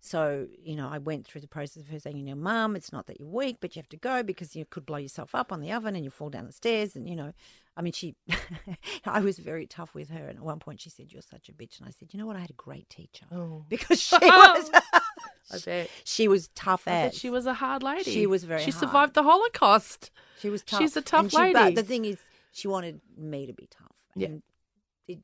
[0.00, 2.92] So, you know, I went through the process of her saying, you know, Mum, it's
[2.92, 5.50] not that you're weak, but you have to go because you could blow yourself up
[5.52, 6.94] on the oven and you fall down the stairs.
[6.94, 7.32] And, you know,
[7.76, 8.14] I mean, she,
[9.04, 10.28] I was very tough with her.
[10.28, 11.78] And at one point she said, You're such a bitch.
[11.80, 12.36] And I said, You know what?
[12.36, 13.64] I had a great teacher Oh.
[13.68, 14.70] because she was,
[15.50, 15.90] I bet.
[16.04, 17.14] she was tough I as.
[17.18, 18.10] she was a hard lady.
[18.12, 18.80] She was very She hard.
[18.80, 20.10] survived the Holocaust.
[20.40, 20.80] She was tough.
[20.80, 22.18] She's a tough And she- But the thing is,
[22.52, 23.92] she wanted me to be tough.
[24.14, 24.28] Yeah.
[25.08, 25.18] It,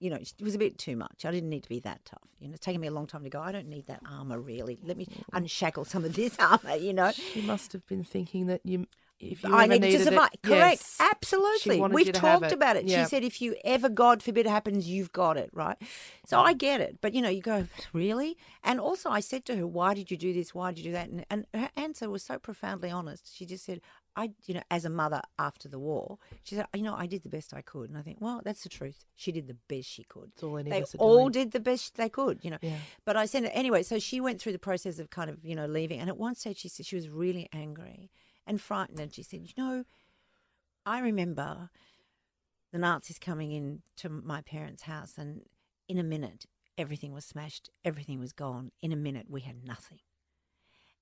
[0.00, 1.24] you know, it was a bit too much.
[1.24, 2.28] I didn't need to be that tough.
[2.40, 4.40] You know, it's taken me a long time to go, I don't need that armor
[4.40, 4.78] really.
[4.82, 5.22] Let me mm.
[5.34, 7.12] unshackle some of this armor, you know.
[7.12, 8.86] She must have been thinking that you,
[9.20, 10.30] if you I needed to survive.
[10.32, 10.80] it, Correct.
[10.80, 10.96] yes.
[10.98, 11.80] Absolutely.
[11.82, 12.54] We've you to have talked it.
[12.54, 12.86] about it.
[12.86, 13.04] Yeah.
[13.04, 15.76] She said, if you ever, God forbid, it happens, you've got it, right?
[16.26, 16.44] So mm.
[16.44, 16.98] I get it.
[17.02, 18.38] But, you know, you go, really?
[18.64, 20.54] And also, I said to her, why did you do this?
[20.54, 21.10] Why did you do that?
[21.10, 23.36] And, and her answer was so profoundly honest.
[23.36, 23.82] She just said,
[24.16, 27.22] I, you know, as a mother after the war, she said, you know, I did
[27.22, 27.88] the best I could.
[27.88, 29.04] And I think, well, that's the truth.
[29.14, 30.32] She did the best she could.
[30.34, 31.32] That's all any of They all doing.
[31.32, 32.58] did the best they could, you know.
[32.60, 32.76] Yeah.
[33.04, 35.66] But I said, anyway, so she went through the process of kind of, you know,
[35.66, 36.00] leaving.
[36.00, 38.10] And at one stage, she said she was really angry
[38.46, 39.00] and frightened.
[39.00, 39.84] And she said, you know,
[40.84, 41.70] I remember
[42.72, 45.42] the Nazis coming in to my parents' house, and
[45.88, 46.46] in a minute,
[46.78, 48.70] everything was smashed, everything was gone.
[48.80, 49.98] In a minute, we had nothing.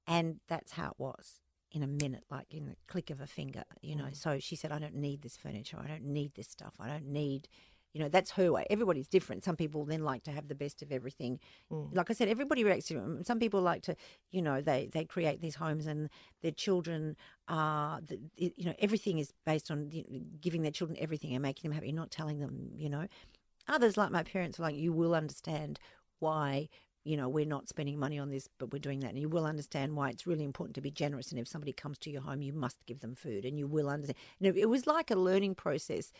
[0.06, 1.40] And that's how it was.
[1.70, 4.04] In a minute, like in the click of a finger, you know.
[4.04, 4.16] Mm.
[4.16, 5.76] So she said, I don't need this furniture.
[5.78, 6.72] I don't need this stuff.
[6.80, 7.46] I don't need,
[7.92, 8.66] you know, that's her way.
[8.70, 9.44] Everybody's different.
[9.44, 11.38] Some people then like to have the best of everything.
[11.70, 11.94] Mm.
[11.94, 13.20] Like I said, everybody reacts different.
[13.20, 13.96] Mm, some people like to,
[14.30, 16.08] you know, they, they create these homes and
[16.40, 17.16] their children
[17.48, 18.00] are,
[18.36, 19.90] you know, everything is based on
[20.40, 23.06] giving their children everything and making them happy, not telling them, you know.
[23.68, 25.78] Others, like my parents, are like, you will understand
[26.18, 26.70] why
[27.04, 29.10] you know, we're not spending money on this, but we're doing that.
[29.10, 31.30] And you will understand why it's really important to be generous.
[31.30, 33.88] And if somebody comes to your home, you must give them food, and you will
[33.88, 34.18] understand.
[34.40, 36.12] And it was like a learning process.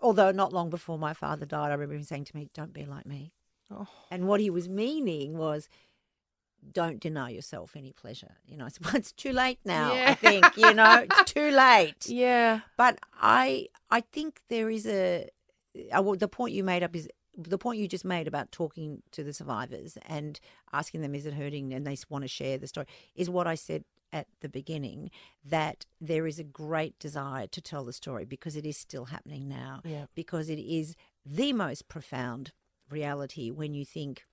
[0.00, 2.84] Although not long before my father died, I remember him saying to me, "Don't be
[2.84, 3.32] like me."
[3.70, 3.86] Oh.
[4.10, 5.68] And what he was meaning was,
[6.72, 8.36] don't deny yourself any pleasure.
[8.46, 9.94] You know, I said, well, it's too late now.
[9.94, 10.10] Yeah.
[10.10, 12.06] I think you know it's too late.
[12.08, 12.60] Yeah.
[12.76, 15.28] But I I think there is a
[15.96, 17.08] uh, well, the point you made up is
[17.48, 20.38] the point you just made about talking to the survivors and
[20.72, 23.54] asking them is it hurting and they want to share the story is what I
[23.54, 25.10] said at the beginning
[25.44, 29.48] that there is a great desire to tell the story because it is still happening
[29.48, 30.06] now Yeah.
[30.14, 32.52] because it is the most profound
[32.90, 34.24] reality when you think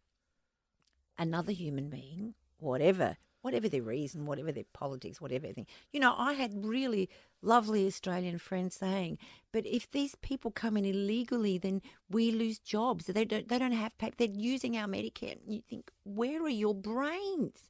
[1.17, 5.67] another human being, whatever, whatever their reason, whatever their politics, whatever thing.
[5.91, 7.09] You know, I had really
[7.41, 9.17] lovely Australian friend saying,
[9.51, 13.05] "But if these people come in illegally, then we lose jobs.
[13.05, 13.47] They don't.
[13.47, 14.15] They don't have paper.
[14.17, 17.69] They're using our Medicare." And you think, where are your brains?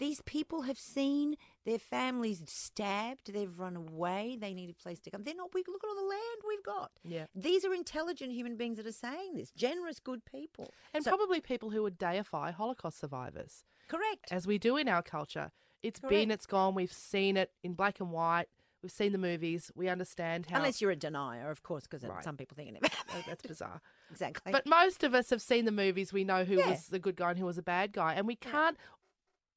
[0.00, 3.32] These people have seen their families stabbed.
[3.32, 4.36] They've run away.
[4.38, 5.22] They need a place to come.
[5.22, 5.54] They're not.
[5.54, 6.90] We look at all the land we've got.
[7.04, 7.26] Yeah.
[7.32, 9.52] These are intelligent human beings that are saying this.
[9.52, 10.74] Generous, good people.
[10.92, 14.32] And So- probably people who would deify Holocaust survivors, correct.
[14.32, 15.52] as we do in our culture.
[15.80, 16.74] It's been, it's gone.
[16.74, 18.48] We've seen it in black and white.
[18.84, 19.72] We've seen the movies.
[19.74, 20.58] We understand how.
[20.58, 22.22] Unless you're a denier, of course, because Right.
[22.22, 22.92] some people think it
[23.26, 23.80] that's bizarre.
[24.10, 24.52] exactly.
[24.52, 26.12] But most of us have seen the movies.
[26.12, 26.68] We know who Yeah.
[26.68, 28.12] was the good guy and who was a bad guy.
[28.12, 28.76] And we can't,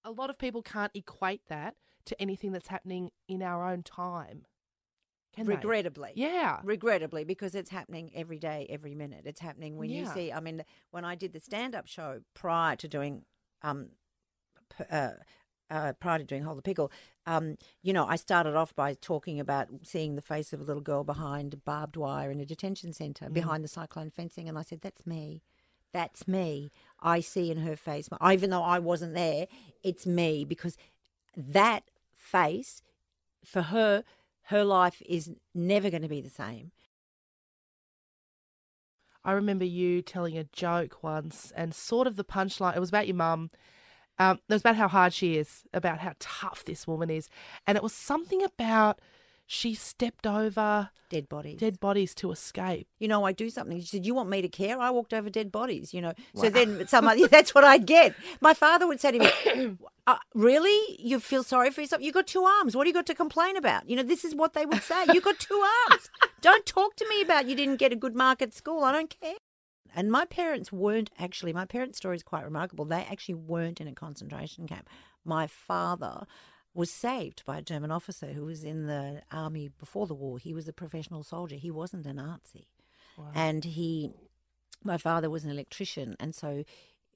[0.06, 1.76] a lot of people can't equate that
[2.06, 4.46] to anything that's happening in our own time.
[5.34, 5.56] Can they?
[5.56, 6.62] regrettably, Yeah.
[6.64, 9.24] regrettably, because it's happening every day, every minute.
[9.26, 10.32] It's happening when you see.
[10.32, 13.26] I mean, when I did the stand-up show prior to doing,
[13.62, 13.90] um,
[14.90, 15.16] uh,
[15.70, 16.92] uh, prior to doing Hold the Pickle,
[17.26, 20.82] um, you know, I started off by talking about seeing the face of a little
[20.82, 24.82] girl behind barbed wire in a detention centre, behind the cyclone fencing, and I said,
[24.82, 25.42] "That's me."
[25.94, 26.70] That's me.
[27.00, 29.48] I see in her face, even though I wasn't there,
[29.84, 30.78] it's me because
[31.36, 32.82] that face
[33.44, 34.04] for her,
[34.44, 36.72] her life is never going to be the same.
[39.24, 42.76] I remember you telling a joke once, and sort of the punchline.
[42.76, 43.52] It was about your mum.
[44.20, 47.30] Um, it was about how hard she is, about how tough this woman is,
[47.66, 49.00] and it was something about
[49.50, 51.58] she stepped over Dead bodies.
[51.58, 52.86] dead bodies to escape.
[53.00, 53.80] You know, I do something.
[53.80, 55.94] She said, "You want me to care?" I walked over dead bodies.
[55.94, 58.14] You know, so then somebody that's what I'd get.
[58.42, 60.98] My father would say to me, uh, "Really?
[61.00, 62.02] You feel sorry for yourself?
[62.02, 62.76] You got two arms.
[62.76, 65.06] What do you got to complain about?" You know, this is what they would say.
[65.14, 66.10] You got two arms.
[66.42, 68.84] Don't talk to me about you didn't get a good mark at school.
[68.84, 69.36] I don't care.
[69.98, 71.54] And my parents weren't actually.
[71.54, 72.86] My parents' story is quite remarkable.
[72.86, 74.88] They actually weren't in a concentration camp.
[75.26, 76.28] My father
[76.76, 80.38] was saved by a German officer who was in the army before the war.
[80.38, 81.56] He was a professional soldier.
[81.56, 82.68] He wasn't a Nazi.
[83.34, 84.12] And he,
[84.84, 86.64] my father was an electrician, and so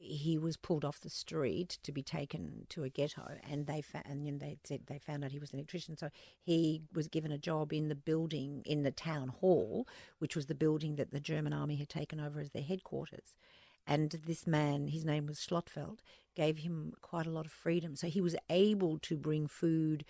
[0.02, 4.04] he was pulled off the street to be taken to a ghetto, and they fa-
[4.06, 6.10] and you know, they said they found out he was an electrician, so
[6.41, 9.88] he was given a job in the building in the town hall,
[10.20, 13.36] which was the building that the German army had taken over as their headquarters.
[13.86, 15.99] And this man, his name was Schlottfeld,
[16.36, 17.95] gave him quite a lot of freedom.
[17.95, 20.06] So he was able to bring food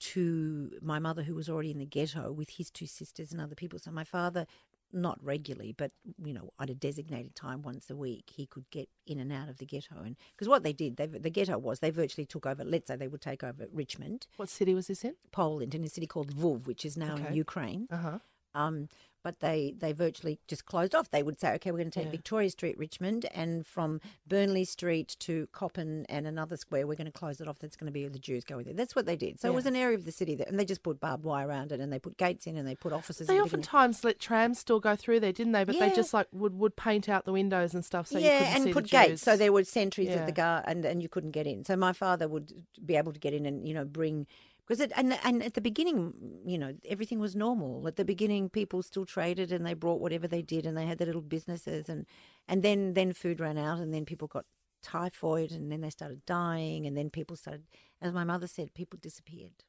[0.00, 3.54] to my mother, who was already in the ghetto with his two sisters and other
[3.54, 3.78] people.
[3.78, 4.46] So my father,
[4.92, 8.88] not regularly, but you know, at a designated time once a week, he could get
[9.06, 9.96] in and out of the ghetto.
[10.04, 12.64] And because what they did, they, the ghetto was they virtually took over.
[12.64, 15.14] Let's say they would take over Richmond, What city was this in?
[15.32, 17.86] Poland, in a city called Lviv, which is now in Ukraine.
[17.90, 18.18] Uh huh.
[18.54, 18.88] Um,
[19.22, 21.10] but they, they virtually just closed off.
[21.10, 22.12] They would say, okay, we're going to take Yeah.
[22.12, 27.12] Victoria Street, Richmond, and from Burnley Street to Coppin and another square, we're going to
[27.12, 27.58] close it off.
[27.58, 28.72] That's going to be the Jews going there.
[28.72, 29.38] That's what they did.
[29.38, 31.46] So it was an area of the city that, and they just put barbed wire
[31.46, 33.26] around it, and they put gates in, and they put offices.
[33.26, 35.64] They oftentimes let trams still go through there, didn't they?
[35.64, 38.56] But they just like would, would paint out the windows and stuff so you yeah,
[38.56, 40.14] and put gates so there were sentries Yeah.
[40.16, 41.66] at the guard, and and you couldn't get in.
[41.66, 42.54] So my father would
[42.86, 44.26] be able to get in and you know bring
[44.70, 46.14] because it, and and at the beginning,
[46.46, 47.88] you know, everything was normal.
[47.88, 50.98] At the beginning, people still traded and they brought whatever they did, and they had
[50.98, 52.06] their little businesses, and
[52.46, 54.44] and then then food ran out, and then people got
[54.80, 57.64] typhoid, and then they started dying, and then people started,
[58.00, 59.64] as my mother said, people disappeared.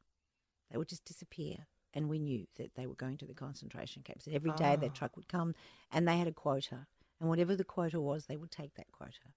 [0.69, 1.65] They would just disappear.
[1.93, 4.27] And we knew that they were going to the concentration camps.
[4.31, 4.93] Every day their Ah.
[4.93, 5.55] truck would come
[5.91, 6.87] and they had a quota.
[7.19, 9.33] And whatever the quota was, they would take that quota.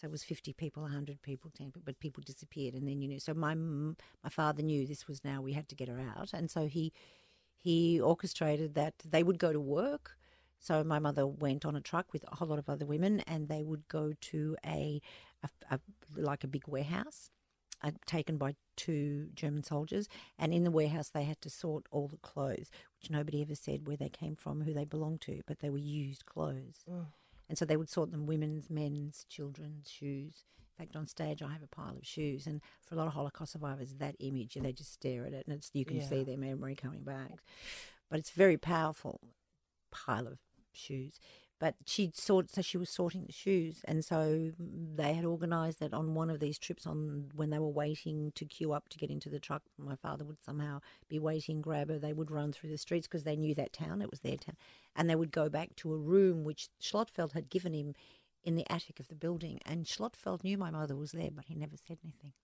[0.00, 2.74] So it was 50 people, 100 people, 10 people, but people disappeared.
[2.74, 5.74] And then, you know, so my, my father knew this was now, we had to
[5.74, 6.30] get her out.
[6.32, 6.92] And so he,
[7.56, 10.12] he orchestrated that they would go to work.
[10.60, 13.48] So my mother went on a truck with a whole lot of other women and
[13.48, 15.00] they would go to a,
[15.42, 15.80] a, a
[16.16, 17.30] like a big warehouse
[17.82, 20.08] uh, taken by two German soldiers.
[20.38, 22.70] And in the warehouse, they had to sort all the clothes,
[23.00, 25.78] which nobody ever said where they came from, who they belonged to, but they were
[25.78, 26.84] used clothes.
[27.48, 30.44] And so they would sort them women's, men's, children's shoes.
[30.78, 33.14] In fact, on stage, I have a pile of shoes, and for a lot of
[33.14, 36.08] Holocaust survivors, that image, and they just stare at it, and it's you can Yeah.
[36.08, 37.38] see their memory coming back.
[38.10, 39.20] But it's very powerful
[39.90, 40.40] pile of
[40.72, 41.18] shoes.
[41.60, 45.92] But she sort so she was sorting the shoes, and so they had organised that
[45.92, 49.10] on one of these trips, on when they were waiting to queue up to get
[49.10, 51.98] into the truck, my father would somehow be waiting, grab her.
[51.98, 54.56] They would run through the streets because they knew that town; it was their town,
[54.94, 57.94] and they would go back to a room which Schlotfeld had given him
[58.44, 59.58] in the attic of the building.
[59.66, 62.34] And Schlotfeld knew my mother was there, but he never said anything.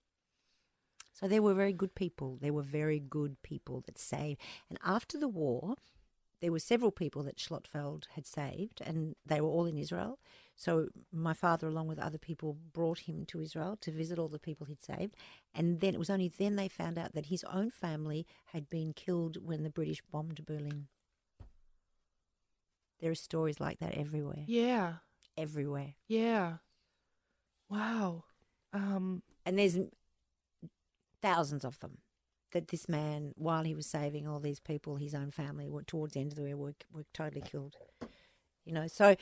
[1.13, 2.37] So they were very good people.
[2.41, 4.41] They were very good people that saved.
[4.69, 5.75] And after the war,
[6.41, 10.19] there were several people that Schlotfeld had saved, and they were all in Israel.
[10.55, 14.39] So my father, along with other people, brought him to Israel to visit all the
[14.39, 15.15] people he'd saved.
[15.53, 18.93] And then it was only then they found out that his own family had been
[18.93, 20.87] killed when the British bombed Berlin.
[22.99, 24.43] There are stories like that everywhere.
[24.47, 24.95] Yeah.
[25.37, 25.95] Everywhere.
[26.07, 26.57] Yeah.
[27.69, 28.23] Wow.
[28.71, 29.77] Um, And there's
[31.21, 31.97] thousands of them
[32.51, 36.21] that this man, while he was saving all these people, his own family, towards the
[36.21, 37.75] end of the war, were, were totally killed.
[38.65, 39.15] You know, so,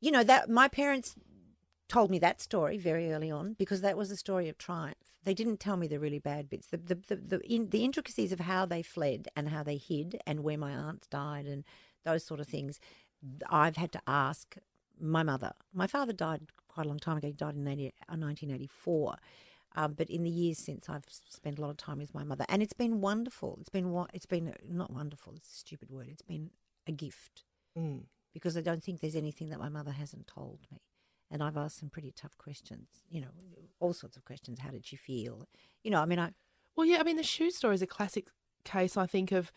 [0.00, 1.14] you know, that my parents
[1.88, 4.96] told me that story very early on because that was a story of triumph.
[5.24, 8.32] They didn't tell me the really bad bits, the the the, the, in, the intricacies
[8.32, 11.64] of how they fled and how they hid and where my aunts died and
[12.04, 12.78] those sort of things.
[13.50, 14.56] I've had to ask
[15.00, 15.52] my mother.
[15.72, 17.28] My father died quite a long time ago.
[17.28, 19.16] He died in 80, uh, 1984.
[19.76, 22.44] Um, but in the years since, I've spent a lot of time with my mother,
[22.48, 23.58] and it's been wonderful.
[23.60, 24.10] It's been what?
[24.14, 25.34] it's been not wonderful.
[25.36, 26.08] It's a stupid word.
[26.08, 26.50] It's been
[26.86, 27.44] a gift
[27.78, 28.02] mm.
[28.32, 30.80] because I don't think there's anything that my mother hasn't told me.
[31.30, 33.28] And I've asked some pretty tough questions, you know,
[33.80, 34.60] all sorts of questions.
[34.60, 35.46] How did she feel?
[35.84, 36.32] You know, I mean, I
[36.74, 38.28] Well, yeah, I mean, the shoe story is a classic
[38.64, 39.52] case, I think, of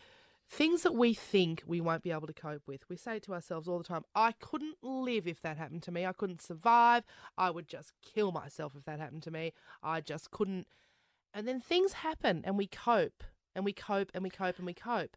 [0.52, 2.86] things that we think we won't be able to cope with.
[2.90, 6.04] We say to ourselves all the time, I couldn't live if that happened to me.
[6.04, 7.04] I couldn't survive.
[7.38, 9.54] I would just kill myself if that happened to me.
[9.82, 10.66] I just couldn't.
[11.32, 13.24] And then things happen and we cope
[13.54, 15.16] and we cope and we cope and we cope.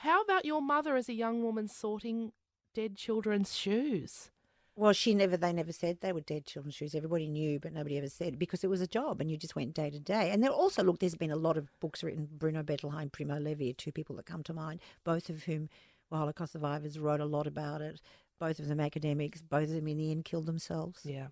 [0.00, 2.32] How about your mother as a young woman sorting
[2.74, 4.32] dead children's shoes?
[4.76, 6.94] Well, she never, they never said they were dead children's shoes.
[6.94, 9.74] Everybody knew, but nobody ever said because it was a job and you just went
[9.74, 10.30] day to day.
[10.30, 12.28] And there also, look, there's been a lot of books written.
[12.30, 15.68] Bruno Bettelheim, Primo Levi are two people that come to mind, both of whom
[16.10, 18.00] were Holocaust survivors, wrote a lot about it.
[18.38, 21.00] Both of them academics, both of them in the end killed themselves.
[21.04, 21.28] Yeah.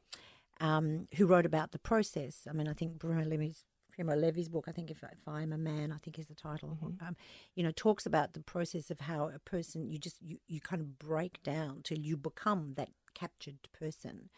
[0.60, 2.46] um, who wrote about the process.
[2.48, 5.52] I mean, I think Bruno Levy's, Primo Levi's book, I think if, if I am
[5.52, 6.78] a man, I think is the title.
[7.06, 7.16] Um,
[7.54, 10.80] you know, talks about the process of how a person you just you, you kind
[10.82, 14.30] of break down till you become that captured person.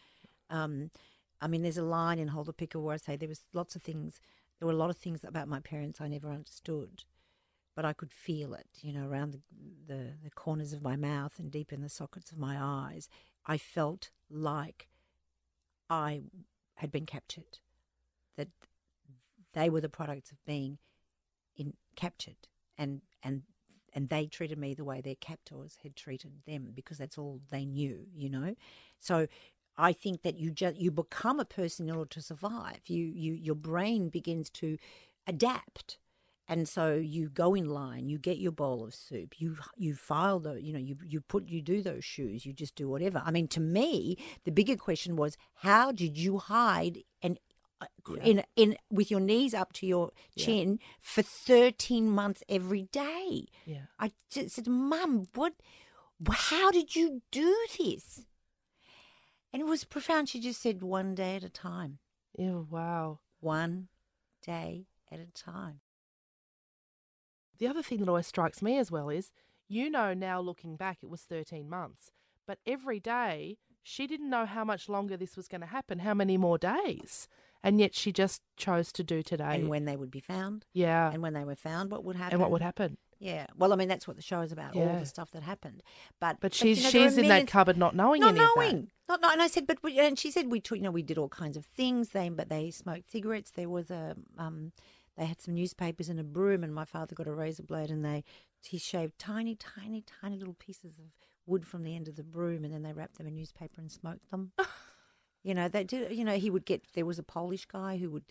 [0.50, 0.90] Um,
[1.40, 3.76] I mean, there's a line in Hold the Pickle where I say there was lots
[3.76, 4.20] of things.
[4.58, 7.04] There were a lot of things about my parents I never understood,
[7.74, 8.68] but I could feel it.
[8.80, 9.40] You know, around the
[9.86, 13.08] the, the corners of my mouth and deep in the sockets of my eyes,
[13.44, 14.88] I felt like
[15.90, 16.22] I
[16.76, 17.58] had been captured.
[18.36, 18.48] That
[19.52, 20.78] they were the products of being
[21.56, 22.48] in captured,
[22.78, 23.42] and and
[23.96, 27.64] and they treated me the way their captors had treated them because that's all they
[27.64, 28.54] knew, you know.
[29.00, 29.26] So
[29.78, 32.80] I think that you just you become a person in order to survive.
[32.86, 34.76] You you your brain begins to
[35.26, 35.98] adapt.
[36.48, 40.38] And so you go in line, you get your bowl of soup, you you file
[40.38, 43.20] the, you know, you you put you do those shoes, you just do whatever.
[43.24, 47.40] I mean, to me, the bigger question was, how did you hide and
[47.80, 47.86] uh,
[48.22, 53.46] in in with your knees up to your chin for thirteen months every day?
[53.64, 53.86] Yeah.
[53.98, 55.54] I just said, Mum, what?
[56.30, 58.22] How did you do this?
[59.52, 60.28] And it was profound.
[60.28, 61.98] She just said, one day at a time,
[62.38, 63.20] Ew, wow.
[63.40, 63.88] one
[64.44, 65.80] day at a time.
[67.58, 69.32] The other thing that always strikes me as well is,
[69.68, 72.10] you know, now looking back, it was 13 months,
[72.46, 76.12] but every day she didn't know how much longer this was going to happen, how
[76.12, 77.28] many more days.
[77.62, 79.54] And yet she just chose to do today.
[79.54, 81.10] And when they would be found, yeah.
[81.12, 82.34] and when they were found, what would happen?
[82.34, 82.96] And what would happen?
[83.18, 83.46] Yeah.
[83.56, 84.76] Well, I mean, that's what the show is about.
[84.76, 85.82] All the stuff that happened.
[86.20, 89.32] But But she's you know, she's in that cupboard not knowing not knowing, not knowing.
[89.32, 91.28] And I said, but we, and she said we took, you know, we did all
[91.28, 92.10] kinds of things.
[92.10, 93.50] They, but they smoked cigarettes.
[93.50, 94.72] There was a, um,
[95.16, 98.04] they had some newspapers and a broom, and my father got a razor blade, and
[98.04, 98.22] they,
[98.62, 101.06] he shaved tiny, tiny, tiny little pieces of
[101.46, 103.90] wood from the end of the broom, and then they wrapped them in newspaper and
[103.90, 104.52] smoked them.
[105.46, 106.10] you know, they did.
[106.10, 106.82] You know, he would get.
[106.94, 108.24] There was a Polish guy who would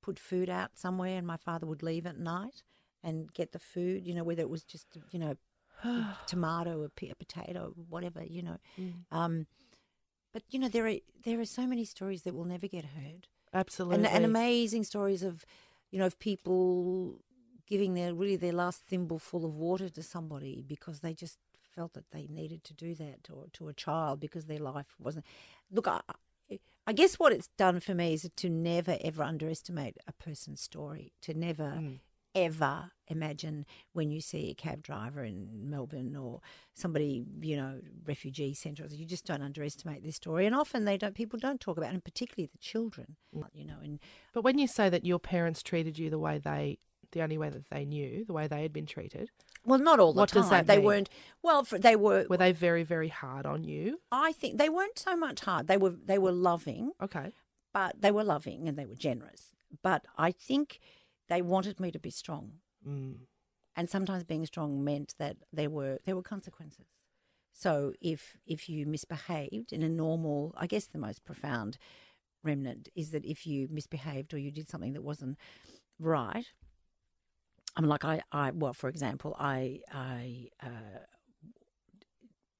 [0.00, 2.62] put food out somewhere, and my father would leave at night
[3.02, 4.06] and get the food.
[4.06, 5.34] You know, whether it was just, you know,
[6.28, 8.58] tomato, a, p- a potato, whatever, you know.
[8.80, 8.92] Mm.
[9.10, 9.46] Um,
[10.32, 10.94] but you know, there are
[11.24, 13.96] there are so many stories that will never get heard, Absolutely.
[13.96, 15.44] and, and amazing stories of,
[15.90, 17.18] you know, of people
[17.66, 21.38] giving their really their last thimble full of water to somebody because they just
[21.74, 25.24] felt that they needed to do that to, to a child because their life wasn't.
[25.72, 26.00] Look, I,
[26.90, 31.12] I guess what it's done for me is to never ever underestimate a person's story,
[31.22, 32.00] to never mm.
[32.34, 36.40] ever imagine when you see a cab driver in Melbourne or
[36.74, 40.46] somebody, you know, refugee centre, you just don't underestimate this story.
[40.46, 43.44] And often they don't, people don't talk about it, and particularly the children, mm.
[43.52, 44.00] you know, and
[44.32, 46.80] But when you say that your parents treated you the way they,
[47.12, 49.30] the only way that they knew, the way they had been treated,
[49.64, 50.42] well, not all the What time.
[50.42, 50.84] does that they mean?
[50.86, 51.10] weren't.
[51.42, 52.26] Well, for, they were.
[52.28, 54.00] were they very, very hard on you?
[54.10, 55.66] I think they weren't so much hard.
[55.68, 55.90] They were.
[55.90, 56.92] They were loving.
[57.02, 57.32] Okay.
[57.72, 59.54] but they were loving and they were generous.
[59.82, 60.80] But I think
[61.28, 62.54] they wanted me to be strong,
[62.86, 63.18] Mm.
[63.76, 66.86] and sometimes being strong meant that there were there were consequences.
[67.52, 71.78] So if if you misbehaved in a normal, I guess the most profound
[72.42, 75.36] remnant is that if you misbehaved or you did something that wasn't
[75.98, 76.46] right.
[77.76, 81.04] I'm like I, I well, for example, I I uh,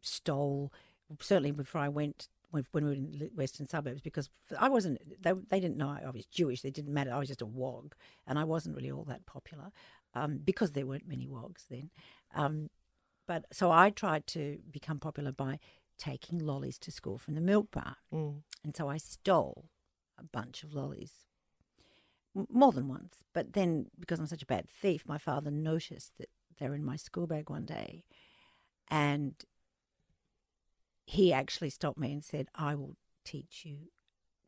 [0.03, 0.73] stole
[1.21, 5.01] certainly before I went when, when we were in the western suburbs because I wasn't
[5.23, 6.63] they, they didn't know I was Jewish.
[6.63, 7.13] They didn't matter.
[7.13, 7.95] I was just a wog
[8.27, 9.71] and I wasn't really all that popular
[10.15, 11.91] um, because there weren't many wogs then.
[12.35, 12.71] Um,
[13.27, 15.59] but so I tried to become popular by
[15.99, 17.97] taking lollies to school from the milk bar.
[18.13, 18.43] Mm.
[18.65, 19.67] and so I stole
[20.19, 21.13] a bunch of lollies
[22.49, 26.29] more than once but then because I'm such a bad thief my father noticed that
[26.59, 28.05] they're in my school bag one day
[28.89, 29.35] and
[31.11, 33.89] he actually stopped me and said, I will teach you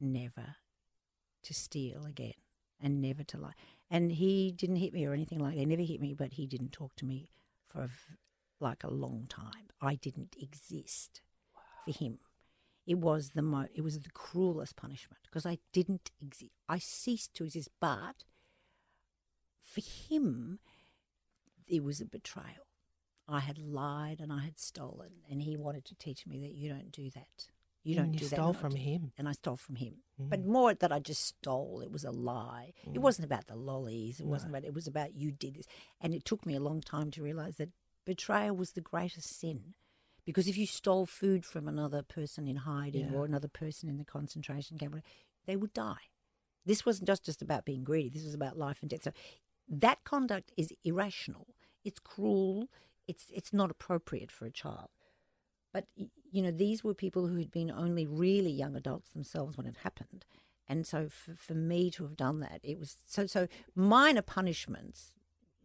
[0.01, 0.57] never
[1.43, 2.35] to steal again
[2.81, 3.55] and never to lie.
[3.91, 5.59] And he didn't hit me or anything like that.
[5.59, 7.31] He never hit me, but he didn't talk to me
[7.67, 7.89] for a
[8.61, 9.71] like a long time.
[9.81, 11.21] I didn't exist
[11.85, 12.19] for him.
[12.87, 16.51] It was the mo- it was the cruelest punishment because I didn't exist.
[16.69, 17.69] I ceased to exist.
[17.81, 18.25] But
[19.63, 20.59] for him,
[21.69, 22.67] it was a betrayal.
[23.29, 26.69] I had lied and I had stolen, and he wanted to teach me that you
[26.71, 27.47] don't do that.
[27.85, 28.37] You don't And you do that.
[28.37, 29.13] stole and from him.
[29.19, 29.95] and I stole from him.
[30.21, 30.29] Mm.
[30.31, 31.81] But more that I just stole.
[31.83, 32.73] It was a lie.
[32.93, 34.21] It wasn't about the lollies.
[34.21, 34.65] It wasn't about.
[34.65, 35.67] It was about you did this,
[36.01, 37.71] and it took me a long time to realize that
[38.05, 39.75] betrayal was the greatest sin,
[40.25, 43.15] because if you stole food from another person in hiding Yeah.
[43.15, 44.97] or another person in the concentration camp,
[45.47, 46.09] they would die.
[46.65, 48.09] This wasn't just just about being greedy.
[48.11, 49.03] This was about life and death.
[49.03, 49.13] So
[49.69, 51.49] that conduct is irrational.
[51.85, 52.69] It's cruel.
[53.09, 54.91] It's it's not appropriate for a child.
[55.73, 55.87] But
[56.31, 59.79] you know, these were people who had been only really young adults themselves when it
[59.79, 60.25] happened,
[60.69, 65.15] and so for, for me to have done that, it was so so minor punishments.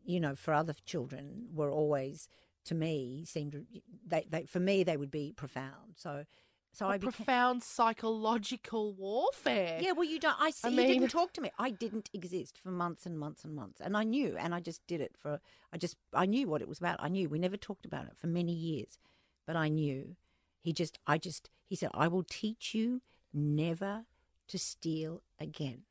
[0.03, 2.29] You know, for other children were always
[2.67, 3.65] to me seemed
[4.05, 5.95] they, they for me they would be profound.
[5.95, 6.25] So
[6.73, 9.79] so A I became, profound psychological warfare.
[9.81, 10.39] yeah, well, you don't.
[10.39, 10.67] I see.
[10.67, 11.49] I you didn't talk to me.
[11.57, 14.85] I didn't exist for months and months and months, and I knew, and I just
[14.85, 15.39] did it for.
[15.73, 16.97] I just, I knew what it was about.
[16.99, 17.29] I knew.
[17.29, 18.99] We never talked about it for many years,
[19.47, 20.15] but I knew.
[20.61, 23.01] He just, I just, he said, I will teach you
[23.33, 24.05] never
[24.49, 25.83] to steal again.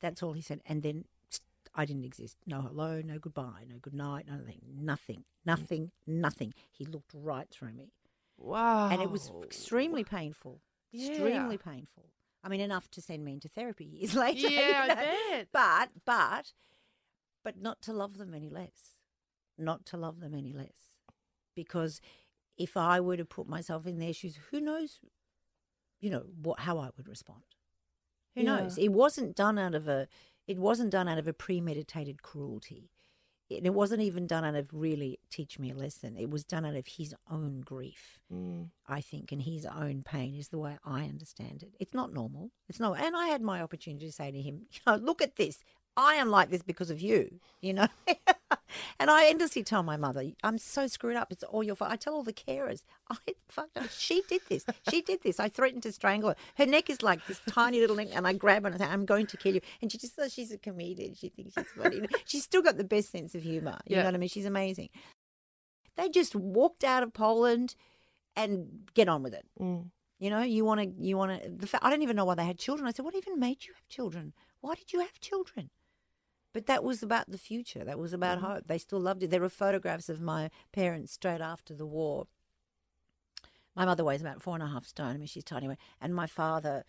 [0.00, 1.04] That's all he said, and then
[1.74, 2.36] I didn't exist.
[2.46, 5.22] No hello, no goodbye, no good night, nothing, nothing, mm.
[5.44, 6.54] nothing, nothing.
[6.70, 7.92] He looked right through me
[8.36, 8.88] Wow.
[8.90, 10.60] and it was extremely painful.
[10.92, 12.06] Extremely painful.
[12.42, 14.48] I mean, enough to send me into therapy years later.
[14.48, 15.48] you Yeah, I bet.
[15.52, 16.52] But, but,
[17.44, 18.96] but not to love them any less.
[19.56, 20.88] Not to love them any less,
[21.54, 22.00] because
[22.56, 25.00] if I were to put myself in their shoes, who knows,
[26.00, 27.42] you know, what how I would respond.
[28.34, 28.56] Who Yeah.
[28.56, 28.78] knows?
[28.78, 30.08] It wasn't done out of a.
[30.46, 32.90] It wasn't done out of a premeditated cruelty.
[33.50, 36.16] It, it wasn't even done out of really teach me a lesson.
[36.16, 38.18] It was done out of his own grief.
[38.32, 38.68] Mm.
[38.86, 41.72] I think, and his own pain is the way I understand it.
[41.80, 42.50] It's not normal.
[42.68, 43.00] It's not.
[43.00, 45.62] And I had my opportunity to say to him, you know, look at this.
[45.96, 47.88] I am like this because of you, you know.
[48.98, 51.30] and I endlessly tell my mother, I'm so screwed up.
[51.32, 51.90] It's all your fault.
[51.90, 53.16] I tell all the carers, I
[53.48, 53.90] fucked up.
[53.90, 54.64] She did this.
[54.88, 55.38] She did this.
[55.40, 56.36] I threatened to strangle her.
[56.56, 58.90] Her neck is like this tiny little neck, and I grab her and I say,
[58.90, 59.60] I'm going to kill you.
[59.82, 61.14] And she just says she's a comedian.
[61.14, 62.02] She thinks she's funny.
[62.24, 63.78] she's still got the best sense of humor.
[63.86, 64.02] You Yeah.
[64.02, 64.28] know what I mean?
[64.28, 64.88] She's amazing.
[65.96, 67.74] They just walked out of Poland
[68.36, 69.44] and get on with it.
[69.60, 69.90] Mm.
[70.18, 71.84] You know, you want to, you want to.
[71.84, 72.86] I don't even know why they had children.
[72.86, 74.32] I said, what even made you have children?
[74.60, 75.70] Why did you have children?
[76.52, 77.84] But that was about the future.
[77.84, 78.46] That was about mm-hmm.
[78.46, 78.66] hope.
[78.66, 79.30] They still loved it.
[79.30, 82.26] There were photographs of my parents straight after the war.
[83.76, 85.14] My mother weighs about four and a half stone.
[85.14, 85.68] I mean, she's tiny.
[86.00, 86.84] And my father,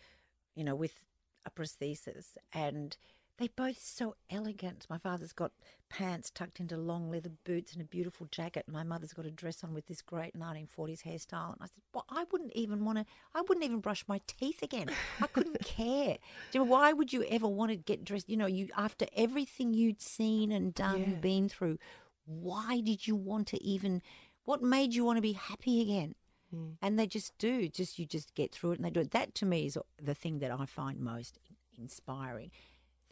[0.55, 1.05] you know, with
[1.45, 2.37] a prosthesis.
[2.53, 2.97] And
[3.41, 4.85] they're both so elegant.
[4.89, 5.51] My father's got
[5.89, 8.65] pants tucked into long leather boots and a beautiful jacket.
[8.67, 11.53] My mother's got a dress on with this great 1940s hairstyle.
[11.53, 14.61] And I said, well, I wouldn't even want to, I wouldn't even brush my teeth
[14.61, 14.89] again.
[15.21, 16.17] I couldn't care.
[16.51, 18.29] Do you know, why would you ever want to get dressed?
[18.29, 21.15] You know, you after everything you'd seen and done, Yeah.
[21.15, 21.77] been through,
[22.25, 24.01] why did you want to even
[24.45, 26.15] What made you want to be happy again?
[26.53, 26.77] Mm.
[26.81, 27.67] And they just do.
[27.69, 29.11] Just you just get through it, and they do it.
[29.11, 31.37] That to me is the thing that I find most
[31.77, 32.51] inspiring.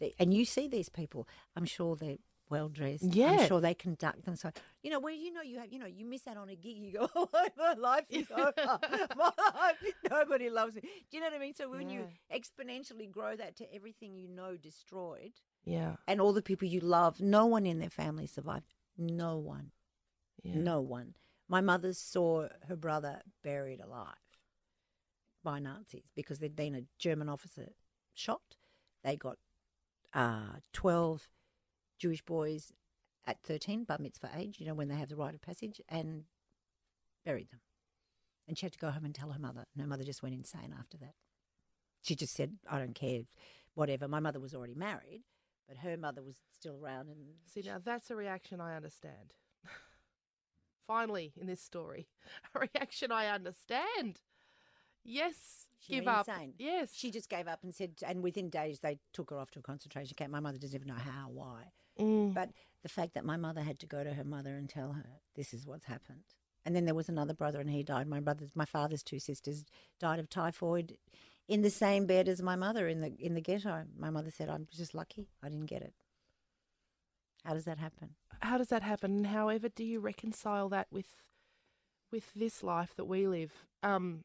[0.00, 1.28] They, and you see these people.
[1.54, 2.16] I'm sure they're
[2.48, 3.04] well dressed.
[3.04, 3.32] Yeah.
[3.42, 4.56] I'm sure they conduct themselves.
[4.82, 6.76] You know, where you know you have, you know, you miss out on a gig.
[6.78, 8.52] You go, oh, my life is over.
[9.16, 9.76] my life,
[10.10, 10.80] nobody loves me.
[10.82, 11.54] Do you know what I mean?
[11.54, 15.32] So when you exponentially grow that to everything you know destroyed,
[15.64, 15.96] Yeah.
[16.08, 18.64] and all the people you love, no one in their family survived.
[18.98, 19.70] No one.
[20.42, 20.56] Yeah.
[20.56, 21.14] No one.
[21.48, 24.14] My mother saw her brother buried alive
[25.44, 27.68] by Nazis because there'd been a German officer
[28.14, 28.56] shot.
[29.04, 29.38] They got
[30.14, 31.28] uh, 12
[31.98, 32.72] Jewish boys
[33.26, 36.24] at 13, bar mitzvah age, you know, when they have the rite of passage, and
[37.24, 37.60] buried them.
[38.48, 39.64] And she had to go home and tell her mother.
[39.72, 41.14] And her mother just went insane after that.
[42.02, 43.22] She just said, I don't care,
[43.74, 44.08] whatever.
[44.08, 45.22] My mother was already married,
[45.68, 47.08] but her mother was still around.
[47.08, 49.34] And See, now that's a reaction I understand.
[50.86, 52.08] Finally, in this story,
[52.54, 54.20] a reaction I understand.
[55.04, 56.28] Yes, She give up.
[56.28, 56.54] insane.
[56.58, 59.60] Yes, She just gave up and said, and within days they took her off to
[59.60, 60.30] a concentration camp.
[60.30, 61.72] My mother doesn't even know how, why.
[61.98, 62.34] Mm.
[62.34, 62.50] But
[62.82, 65.52] the fact that my mother had to go to her mother and tell her this
[65.54, 66.24] is what's happened.
[66.64, 68.06] And then there was another brother and he died.
[68.06, 69.64] My brother's, my father's two sisters
[69.98, 70.98] died of typhoid
[71.48, 73.84] in the same bed as my mother in the in the ghetto.
[73.98, 75.30] My mother said, "I'm just lucky.
[75.42, 75.94] I didn't get it."
[77.44, 78.10] How does that happen?
[78.40, 79.10] How does that happen?
[79.16, 81.16] And however do you reconcile that with
[82.12, 83.52] with this life that we live?
[83.82, 84.24] Um,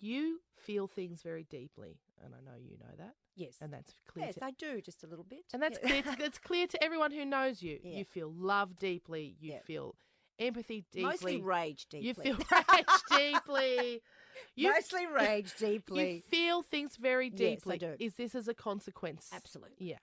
[0.00, 3.14] you feel things very deeply, and I know you know that.
[3.36, 3.54] Yes.
[3.60, 4.26] and that's clear.
[4.26, 5.44] Yes, to, I do just a little bit.
[5.52, 5.88] and that's Yeah.
[5.88, 6.02] clear.
[6.02, 7.78] To, that's clear to everyone who knows you.
[7.82, 7.98] Yeah.
[7.98, 9.36] You feel love deeply.
[9.40, 9.60] You Yeah.
[9.60, 9.94] feel
[10.40, 11.02] empathy deeply.
[11.08, 12.06] Mostly rage deeply.
[12.08, 12.36] You feel
[12.72, 12.86] rage
[13.16, 14.02] deeply.
[14.54, 16.14] You Mostly rage deeply.
[16.14, 17.78] You feel things very deeply.
[17.80, 18.04] Yes, I do.
[18.04, 19.30] Is this as a consequence?
[19.32, 19.74] Absolutely.
[19.78, 19.98] Yeah.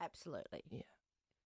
[0.00, 0.62] Absolutely.
[0.70, 0.82] Yeah.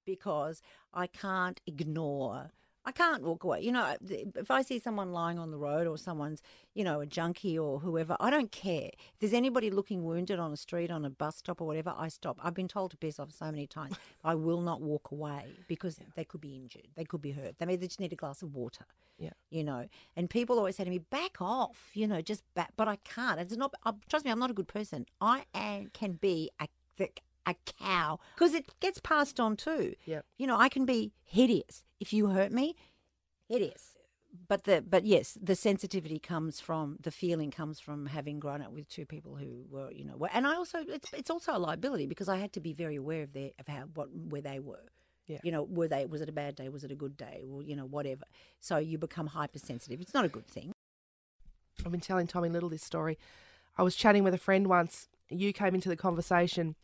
[0.04, 0.60] Because
[0.92, 2.50] I can't ignore.
[2.84, 3.60] I can't walk away.
[3.60, 6.42] You know, if I see someone lying on the road or someone's,
[6.74, 8.90] you know, a junkie or whoever, I don't care.
[8.92, 12.08] If there's anybody looking wounded on a street, on a bus stop or whatever, I
[12.08, 12.38] stop.
[12.42, 13.96] I've been told to piss off so many times.
[14.24, 16.88] I will not walk away because they could be injured.
[16.96, 17.58] They could be hurt.
[17.58, 18.84] They may just need a glass of water.
[19.18, 19.30] Yeah.
[19.50, 22.72] You know, and people always say to me, back off, you know, just back.
[22.76, 23.38] But I can't.
[23.38, 25.06] It's not, uh, trust me, I'm not a good person.
[25.20, 26.66] I am, can be a,
[27.46, 29.94] a cow because it gets passed on too.
[30.04, 30.24] Yep.
[30.38, 32.76] You know, I can be hideous if you hurt me.
[33.48, 33.96] Hideous.
[34.48, 38.72] But the but yes, the sensitivity comes from the feeling comes from having grown up
[38.72, 41.58] with two people who were you know were, and I also it's it's also a
[41.58, 44.58] liability because I had to be very aware of their of how what where they
[44.58, 44.88] were.
[45.26, 45.38] Yeah.
[45.44, 46.68] You know, were they was it a bad day?
[46.70, 47.42] Was it a good day?
[47.46, 48.24] Or you know whatever.
[48.58, 50.00] So you become hypersensitive.
[50.00, 50.72] It's not a good thing.
[51.84, 53.18] I've been telling Tommy Little this story.
[53.76, 55.08] I was chatting with a friend once.
[55.28, 56.74] You came into the conversation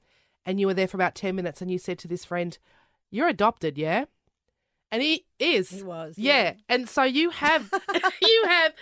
[0.48, 2.58] and you were there for about 10 minutes and you said to this friend,
[3.10, 4.06] You're adopted, yeah?
[4.90, 5.68] And he is.
[5.70, 6.42] He was, Yeah.
[6.42, 6.52] yeah.
[6.68, 7.70] And so you have,
[8.22, 8.72] you have.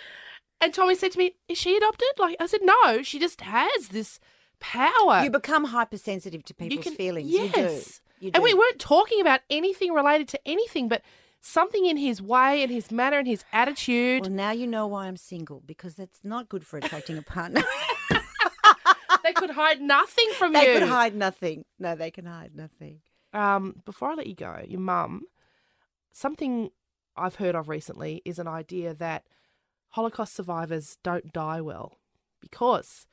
[0.61, 2.07] And Tommy said to me, Is she adopted?
[2.17, 4.19] Like, I said, No, she just has this
[4.59, 5.21] power.
[5.23, 7.29] you become hypersensitive to people's can- feelings.
[7.29, 7.51] Yes.
[7.53, 8.25] You do.
[8.27, 11.03] You And we weren't talking about anything related to anything, but
[11.41, 14.21] something in his way and his manner and his attitude.
[14.23, 17.61] Well, now you know why I'm single because that's not good for attracting a partner.
[19.27, 20.73] they could hide nothing from they you.
[20.73, 21.65] They could hide nothing.
[21.79, 23.01] No, they can hide nothing.
[23.33, 25.23] um, before I let you go, your mum,
[26.11, 26.71] something
[27.15, 29.25] I've heard of recently is an idea that
[29.89, 31.97] Holocaust survivors don't die well
[32.41, 33.07] because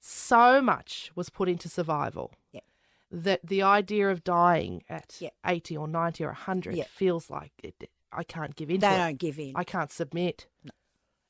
[0.00, 2.60] so much was put into survival Yeah.
[3.10, 5.30] that the idea of dying at Yeah.
[5.44, 6.84] 80 or 90 or 100 Yeah.
[6.84, 9.52] feels like it, I can't give in They to don't give in.
[9.56, 10.46] I can't submit.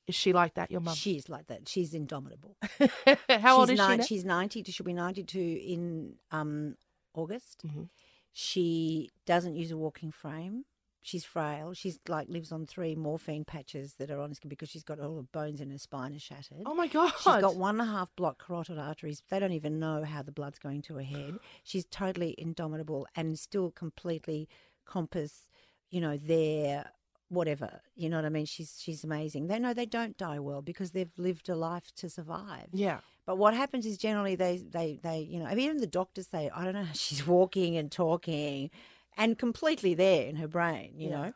[0.07, 0.95] Is she like that, your mum?
[0.95, 1.69] She's like that.
[1.69, 2.57] She's indomitable.
[3.29, 4.03] How old she's is she now?
[4.05, 4.63] She's 90.
[4.65, 6.77] She'll be 92 in um,
[7.15, 7.63] August.
[7.67, 7.89] Mhm.
[8.33, 10.65] She doesn't use a walking frame.
[11.03, 11.73] She's frail.
[11.73, 14.99] She's like lives on three morphine patches that are on her skin because she's got
[14.99, 16.63] all the bones in her spine are shattered.
[16.67, 17.13] Oh my God.
[17.17, 19.23] She's got one and a half blocked carotid arteries.
[19.31, 21.39] They don't even know how the blood's going to her head.
[21.63, 24.49] She's totally indomitable and still completely
[24.85, 25.49] compass,
[25.91, 26.91] you know, their
[27.29, 27.81] whatever.
[27.95, 28.47] You know what I mean?
[28.47, 29.47] She's she's amazing.
[29.49, 32.69] They know they don't die well because they've lived a life to survive.
[32.73, 33.01] Yeah.
[33.27, 36.29] But what happens is generally they they they you know I mean, even the doctors
[36.29, 38.71] say I don't know how she's walking and talking,
[39.17, 40.95] and completely there in her brain.
[40.97, 41.17] You Yeah.
[41.23, 41.33] know.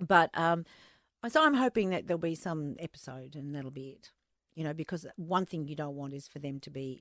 [0.00, 0.64] But um,
[1.28, 4.10] so I'm hoping that there'll be some episode and that'll be it.
[4.56, 7.00] You know, because one thing you don't want is for them to be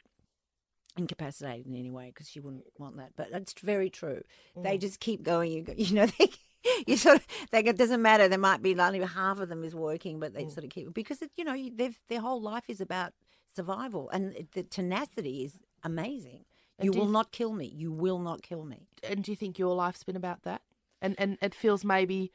[0.98, 3.12] incapacitated in any way because you wouldn't want that.
[3.16, 4.22] But it's very true.
[4.56, 5.52] They just keep going.
[5.52, 6.30] You, go- you know, they,
[6.88, 8.28] you sort of, they, it doesn't matter.
[8.28, 11.22] There might be only half of them is working, but they sort of keep because
[11.22, 13.14] it, you know you- they've, their whole life is about
[13.56, 16.46] survival, and the tenacity is amazing.
[16.80, 17.66] And you do you will not kill me.
[17.68, 18.88] You will not kill me.
[19.08, 20.62] And do you think your life's been about that?
[21.02, 22.32] And and it feels maybe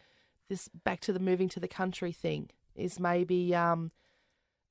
[0.48, 3.90] this back to the moving to the country thing is maybe um,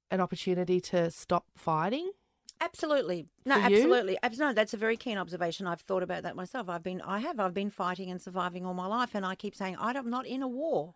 [0.09, 2.11] an opportunity to stop fighting.
[2.59, 3.27] Absolutely.
[3.45, 4.17] No, absolutely.
[4.23, 5.67] Abs- No, that's a very keen observation.
[5.67, 6.69] I've thought about that myself.
[6.69, 9.55] I've been, I have, I've been fighting and surviving all my life, and I keep
[9.55, 10.95] saying I'm not in a war.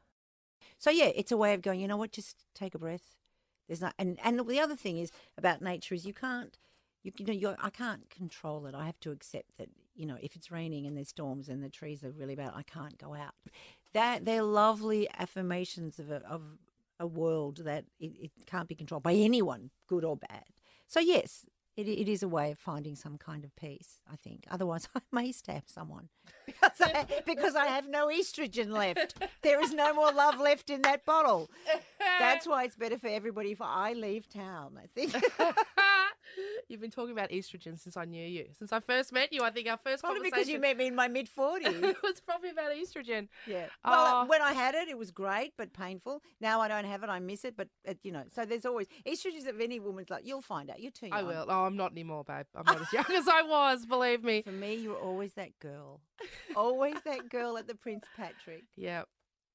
[0.77, 1.79] So yeah, it's a way of going.
[1.79, 2.11] You know what?
[2.11, 3.15] Just take a breath.
[3.67, 6.57] There's not, and and the other thing is about nature is you can't,
[7.03, 8.75] you, you know, you're, I can't control it.
[8.75, 9.69] I have to accept that.
[9.93, 12.63] You know, if it's raining and there's storms and the trees are really bad, I
[12.63, 13.33] can't go out.
[13.93, 16.41] That they're lovely affirmations of a of
[16.99, 20.45] a world that it, it can't be controlled by anyone, good or bad.
[20.87, 21.45] So yes,
[21.77, 23.99] it, it is a way of finding some kind of peace.
[24.11, 24.45] I think.
[24.49, 26.09] Otherwise, I may stab someone
[26.45, 29.15] because I, because I have no estrogen left.
[29.41, 31.49] There is no more love left in that bottle.
[32.19, 34.77] That's why it's better for everybody if I leave town.
[34.77, 35.13] I think.
[36.67, 38.47] You've been talking about estrogen since I knew you.
[38.57, 40.95] Since I first met you, I think our first Probably because you met me in
[40.95, 41.67] my mid forties.
[41.83, 43.27] it was probably about estrogen.
[43.47, 43.65] Yeah.
[43.83, 44.25] Well, Oh.
[44.25, 46.21] when I had it, it was great but painful.
[46.39, 47.09] Now I don't have it.
[47.09, 48.23] I miss it, but it, you know.
[48.33, 49.47] So there's always estrogens.
[49.47, 50.79] If any woman's like, you'll find out.
[50.79, 51.17] You're too young.
[51.19, 51.45] I will.
[51.49, 52.45] Oh, I'm not anymore, babe.
[52.55, 53.85] I'm not as young as I was.
[53.85, 54.41] Believe me.
[54.43, 56.01] For me, you're always that girl.
[56.55, 58.63] always that girl at the Prince Patrick.
[58.77, 59.03] Yeah.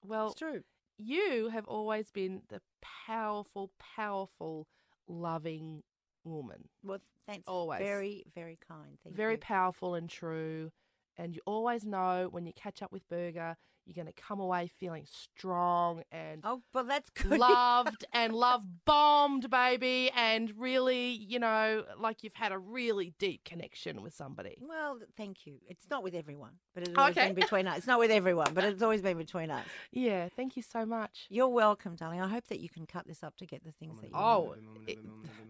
[0.05, 0.63] Well, It's true.
[0.99, 2.61] you have always been the
[3.07, 4.67] powerful, powerful,
[5.09, 5.83] loving
[6.27, 6.69] woman.
[6.83, 7.49] Well, thanks.
[7.49, 7.81] Always.
[7.81, 8.99] Very, very kind.
[9.03, 9.17] Thank you.
[9.17, 9.39] Very you.
[9.39, 10.71] powerful and true.
[11.17, 13.57] And you always know when you catch up with Burger,
[13.87, 17.39] you're going to come away feeling strong and Oh, but that's good.
[17.39, 23.45] loved and love bombed, baby, and really, you know, like you've had a really deep
[23.45, 24.59] connection with somebody.
[24.61, 25.59] Well, thank you.
[25.69, 27.27] It's not with everyone, but it's always Okay.
[27.29, 27.79] been between us.
[27.79, 29.65] It's not with everyone, but it's always been between us.
[29.93, 31.27] Yeah, thank you so much.
[31.31, 32.21] You're welcome, darling.
[32.21, 34.17] I hope that you can cut this up to get the things that you.
[34.17, 34.57] Oh,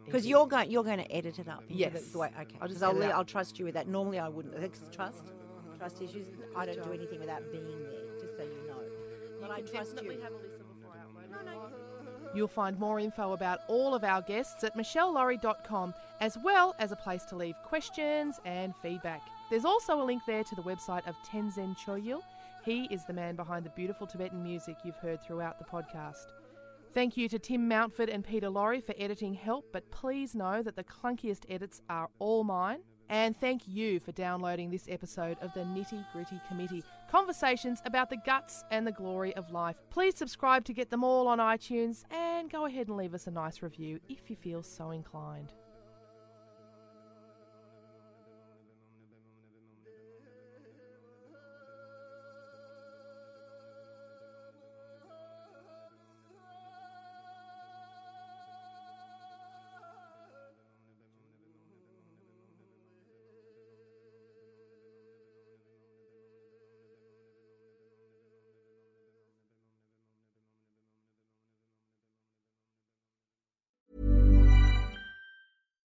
[0.04, 1.64] because you're going you're going to edit it up.
[1.68, 2.14] Yes.
[2.14, 2.56] way, okay.
[2.60, 3.18] I'll just I'll, edit it le- out.
[3.18, 3.88] I'll trust you with that.
[3.88, 4.54] Normally, I wouldn't.
[4.92, 5.22] Trust,
[5.78, 6.26] trust issues.
[6.54, 8.05] I don't do anything without being there.
[9.46, 10.18] But I trust you.
[11.30, 11.70] No, no.
[12.34, 16.96] You'll find more info about all of our guests at meshellaurie.com, as well as a
[16.96, 19.22] place to leave questions and feedback.
[19.50, 22.20] There's also a link there to the website of Tenzin Choegyal.
[22.64, 26.26] He is the man behind the beautiful Tibetan music you've heard throughout the podcast.
[26.92, 30.76] Thank you to Tim Mountford and Peter Laurie for editing help, but please know that
[30.76, 32.80] the clunkiest edits are all mine.
[33.08, 38.16] And thank you for downloading this episode of the Nitty Gritty Committee conversations about the
[38.16, 39.80] guts and the glory of life.
[39.90, 43.30] Please subscribe to get them all on iTunes and go ahead and leave us a
[43.30, 45.52] nice review if you feel so inclined.